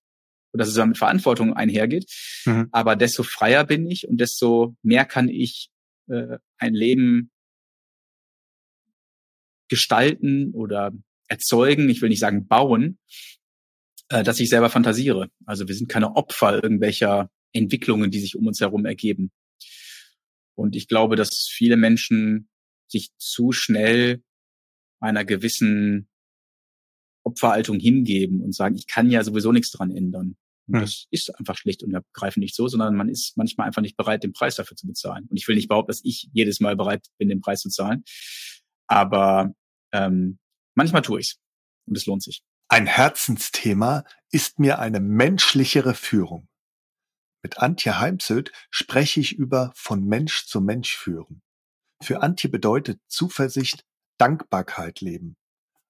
[0.51, 2.09] und dass es dann mit Verantwortung einhergeht,
[2.45, 2.69] mhm.
[2.71, 5.69] aber desto freier bin ich und desto mehr kann ich
[6.07, 7.31] äh, ein Leben
[9.69, 10.91] gestalten oder
[11.27, 12.99] erzeugen, ich will nicht sagen bauen,
[14.09, 15.29] äh, dass ich selber fantasiere.
[15.45, 19.31] Also wir sind keine Opfer irgendwelcher Entwicklungen, die sich um uns herum ergeben.
[20.55, 22.49] Und ich glaube, dass viele Menschen
[22.87, 24.23] sich zu schnell
[24.99, 26.07] einer gewissen
[27.23, 30.35] Opferhaltung hingeben und sagen, ich kann ja sowieso nichts dran ändern.
[30.67, 30.81] Und hm.
[30.81, 34.23] das ist einfach schlicht und ergreifend nicht so, sondern man ist manchmal einfach nicht bereit,
[34.23, 35.27] den Preis dafür zu bezahlen.
[35.29, 38.03] Und ich will nicht behaupten, dass ich jedes Mal bereit bin, den Preis zu zahlen.
[38.87, 39.53] Aber
[39.91, 40.39] ähm,
[40.75, 41.37] manchmal tue ich's
[41.85, 42.43] und es lohnt sich.
[42.67, 46.47] Ein Herzensthema ist mir eine menschlichere Führung.
[47.45, 51.43] Mit Antje Heimsöth spreche ich über von Mensch zu Mensch führen.
[52.01, 53.85] Für Antje bedeutet Zuversicht
[54.17, 55.37] Dankbarkeit leben.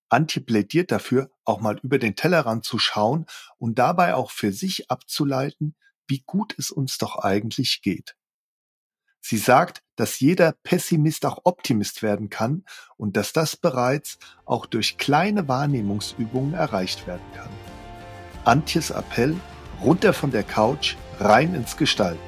[0.10, 3.26] Antje plädiert dafür, auch mal über den Tellerrand zu schauen
[3.58, 5.78] und dabei auch für sich abzuleiten,
[6.10, 8.18] wie gut es uns doch eigentlich geht.
[9.22, 12.66] Sie sagt, dass jeder Pessimist auch Optimist werden kann
[12.98, 17.50] und dass das bereits auch durch kleine Wahrnehmungsübungen erreicht werden kann.
[18.44, 19.40] Antjes Appell,
[19.82, 22.20] runter von der Couch, rein ins Gestalten.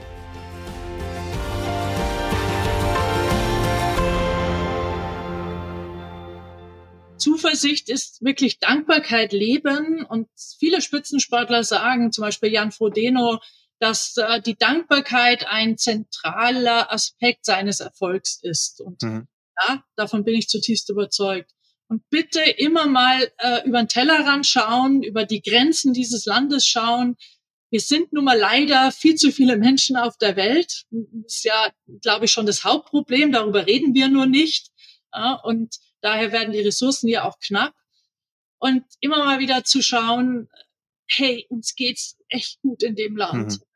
[7.18, 10.28] Zuversicht ist wirklich Dankbarkeit leben und
[10.60, 13.40] viele Spitzensportler sagen, zum Beispiel Jan Frodeno,
[13.80, 18.82] dass äh, die Dankbarkeit ein zentraler Aspekt seines Erfolgs ist.
[18.82, 19.28] Und mhm.
[19.68, 21.52] ja, davon bin ich zutiefst überzeugt.
[21.90, 27.16] Und bitte immer mal äh, über den Tellerrand schauen, über die Grenzen dieses Landes schauen.
[27.70, 30.86] Wir sind nun mal leider viel zu viele Menschen auf der Welt.
[30.92, 33.32] Das ist ja, glaube ich, schon das Hauptproblem.
[33.32, 34.72] Darüber reden wir nur nicht.
[35.44, 37.74] Und daher werden die Ressourcen ja auch knapp.
[38.60, 40.50] Und immer mal wieder zu schauen,
[41.08, 43.54] hey, uns geht's echt gut in dem Land.
[43.54, 43.68] Mhm.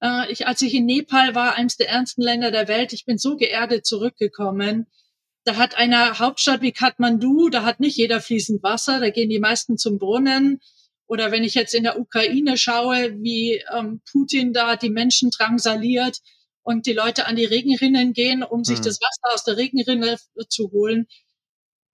[0.00, 3.18] Äh, ich, als ich in Nepal war, eines der ärmsten Länder der Welt, ich bin
[3.18, 4.86] so geerdet zurückgekommen.
[5.44, 9.38] Da hat eine Hauptstadt wie Kathmandu, da hat nicht jeder fließend Wasser, da gehen die
[9.38, 10.60] meisten zum Brunnen.
[11.06, 16.18] Oder wenn ich jetzt in der Ukraine schaue, wie ähm, Putin da die Menschen drangsaliert
[16.62, 18.84] und die Leute an die Regenrinnen gehen, um sich hm.
[18.84, 21.06] das Wasser aus der Regenrinne zu holen.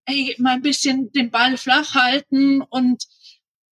[0.06, 3.04] Ey, mal ein bisschen den Ball flach halten und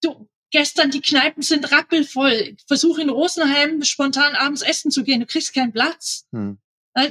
[0.02, 2.56] du, gestern, die Kneipen sind rappelvoll.
[2.66, 5.20] Versuche in Rosenheim spontan abends essen zu gehen.
[5.20, 6.26] Du kriegst keinen Platz.
[6.32, 6.58] Hm.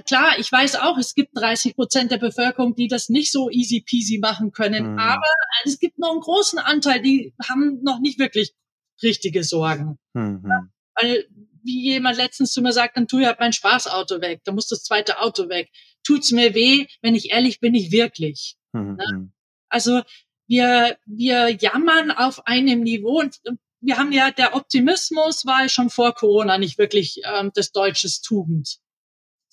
[0.06, 3.82] Klar, ich weiß auch, es gibt 30 Prozent der Bevölkerung, die das nicht so easy
[3.82, 4.86] peasy machen können.
[4.86, 5.00] Hm.
[5.00, 5.28] Aber
[5.66, 8.54] es gibt noch einen großen Anteil, die haben noch nicht wirklich
[9.02, 9.98] richtige Sorgen.
[10.16, 10.44] Hm.
[10.48, 11.28] Ja, weil,
[11.64, 14.42] wie jemand letztens zu mir sagt, dann tu ich halt mein Spaßauto weg.
[14.44, 15.70] Da muss das zweite Auto weg.
[16.04, 16.88] Tut's mir weh?
[17.02, 18.58] Wenn ich ehrlich bin, ich wirklich.
[18.74, 18.98] Hm.
[19.00, 19.34] hm.
[19.70, 20.02] Also,
[20.48, 23.40] wir, wir jammern auf einem Niveau und
[23.82, 28.80] wir haben ja, der Optimismus war schon vor Corona nicht wirklich ähm, das deutsches Tugend,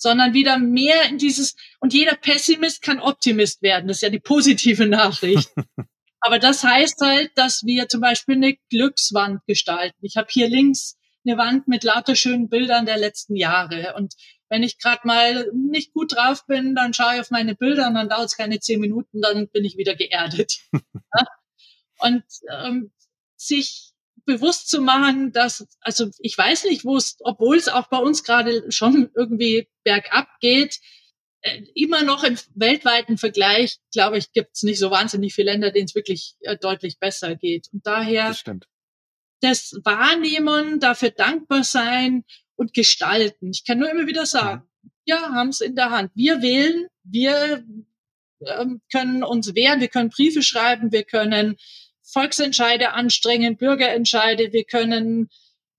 [0.04, 4.20] sondern wieder mehr in dieses, und jeder Pessimist kann Optimist werden, das ist ja die
[4.20, 5.50] positive Nachricht.
[6.20, 9.98] Aber das heißt halt, dass wir zum Beispiel eine Glückswand gestalten.
[10.02, 13.94] Ich habe hier links eine Wand mit lauter schönen Bildern der letzten Jahre.
[13.96, 14.14] Und
[14.50, 17.94] wenn ich gerade mal nicht gut drauf bin, dann schaue ich auf meine Bilder und
[17.94, 20.60] dann dauert es keine zehn Minuten, dann bin ich wieder geerdet.
[20.72, 21.26] ja?
[22.00, 22.92] Und ähm,
[23.36, 23.93] sich
[24.24, 28.24] bewusst zu machen, dass, also ich weiß nicht, wo es, obwohl es auch bei uns
[28.24, 30.80] gerade schon irgendwie bergab geht,
[31.42, 35.70] äh, immer noch im weltweiten Vergleich, glaube ich, gibt es nicht so wahnsinnig viele Länder,
[35.70, 37.68] denen es wirklich äh, deutlich besser geht.
[37.72, 38.42] Und daher das,
[39.40, 42.24] das Wahrnehmen, dafür dankbar sein
[42.56, 43.50] und gestalten.
[43.50, 44.62] Ich kann nur immer wieder sagen,
[45.04, 46.12] ja, haben es in der Hand.
[46.14, 47.64] Wir wählen, wir
[48.46, 51.56] ähm, können uns wehren, wir können Briefe schreiben, wir können
[52.14, 55.28] Volksentscheide anstrengen, Bürgerentscheide, wir können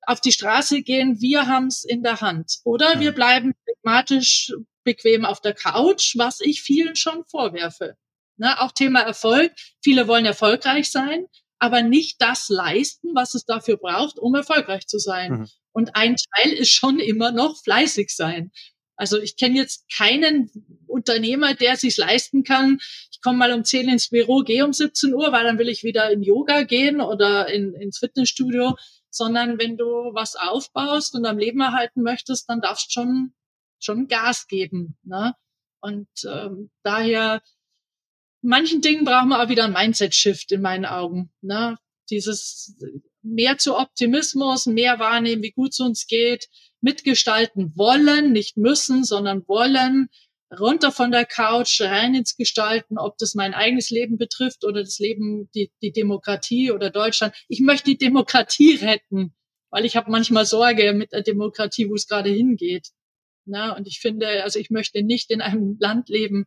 [0.02, 2.60] auf die Straße gehen, wir haben es in der Hand.
[2.64, 7.98] Oder wir bleiben pragmatisch bequem auf der Couch, was ich vielen schon vorwerfe.
[8.38, 9.54] Ne, auch Thema Erfolg.
[9.82, 11.26] Viele wollen erfolgreich sein,
[11.58, 15.32] aber nicht das leisten, was es dafür braucht, um erfolgreich zu sein.
[15.32, 15.50] Mhm.
[15.72, 18.52] Und ein Teil ist schon immer noch fleißig sein.
[18.96, 20.50] Also ich kenne jetzt keinen
[20.88, 22.80] Unternehmer, der sich leisten kann.
[23.12, 25.84] Ich komme mal um 10 ins Büro, gehe um 17 Uhr, weil dann will ich
[25.84, 28.76] wieder in Yoga gehen oder in, ins Fitnessstudio.
[29.10, 33.34] Sondern wenn du was aufbaust und am Leben erhalten möchtest, dann darfst schon
[33.80, 34.98] schon Gas geben.
[35.04, 35.34] Ne?
[35.80, 37.42] Und ähm, daher
[38.42, 41.32] manchen Dingen brauchen wir auch wieder ein Mindset-Shift in meinen Augen.
[41.42, 41.78] Ne?
[42.10, 42.76] Dieses
[43.26, 46.48] mehr zu Optimismus, mehr wahrnehmen, wie gut es uns geht,
[46.82, 50.10] mitgestalten wollen, nicht müssen, sondern wollen,
[50.58, 55.00] runter von der Couch, rein ins Gestalten, ob das mein eigenes Leben betrifft oder das
[55.00, 57.34] Leben, die, die Demokratie oder Deutschland.
[57.48, 59.34] Ich möchte die Demokratie retten,
[59.72, 62.90] weil ich habe manchmal Sorge mit der Demokratie, wo es gerade hingeht.
[63.46, 63.76] Ne?
[63.76, 66.46] Und ich finde, also ich möchte nicht in einem Land leben,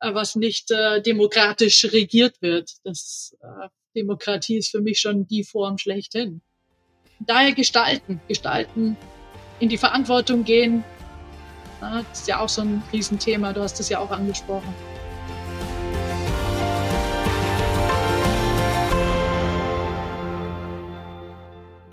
[0.00, 2.70] äh, was nicht äh, demokratisch regiert wird.
[2.84, 6.40] Das äh, Demokratie ist für mich schon die Form schlechthin.
[7.20, 8.96] Daher gestalten, gestalten,
[9.58, 10.84] in die Verantwortung gehen.
[11.80, 13.52] Das ist ja auch so ein Riesenthema.
[13.52, 14.74] Du hast es ja auch angesprochen.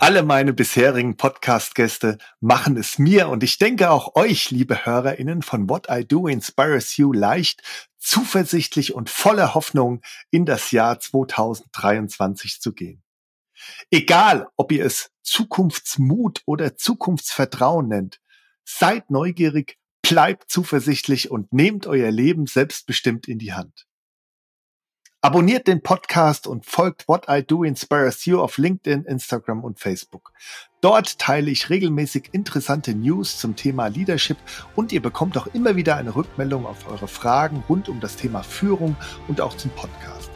[0.08, 5.70] Alle meine bisherigen Podcast-Gäste machen es mir und ich denke auch euch, liebe HörerInnen von
[5.70, 7.62] What I Do Inspires You leicht,
[7.98, 10.02] zuversichtlich und voller Hoffnung
[10.32, 13.04] in das Jahr 2023 zu gehen.
[13.92, 18.22] Egal, ob ihr es Zukunftsmut oder Zukunftsvertrauen nennt,
[18.64, 23.87] seid neugierig, bleibt zuversichtlich und nehmt euer Leben selbstbestimmt in die Hand.
[25.28, 30.32] Abonniert den Podcast und folgt What I Do Inspires You auf LinkedIn, Instagram und Facebook.
[30.80, 34.38] Dort teile ich regelmäßig interessante News zum Thema Leadership
[34.78, 38.42] und ihr bekommt auch immer wieder eine Rückmeldung auf eure Fragen rund um das Thema
[38.42, 38.96] Führung
[39.28, 40.32] und auch zum Podcast.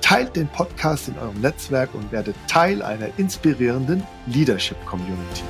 [0.00, 5.42] Teilt den Podcast in eurem Netzwerk und werdet Teil einer inspirierenden Leadership Community.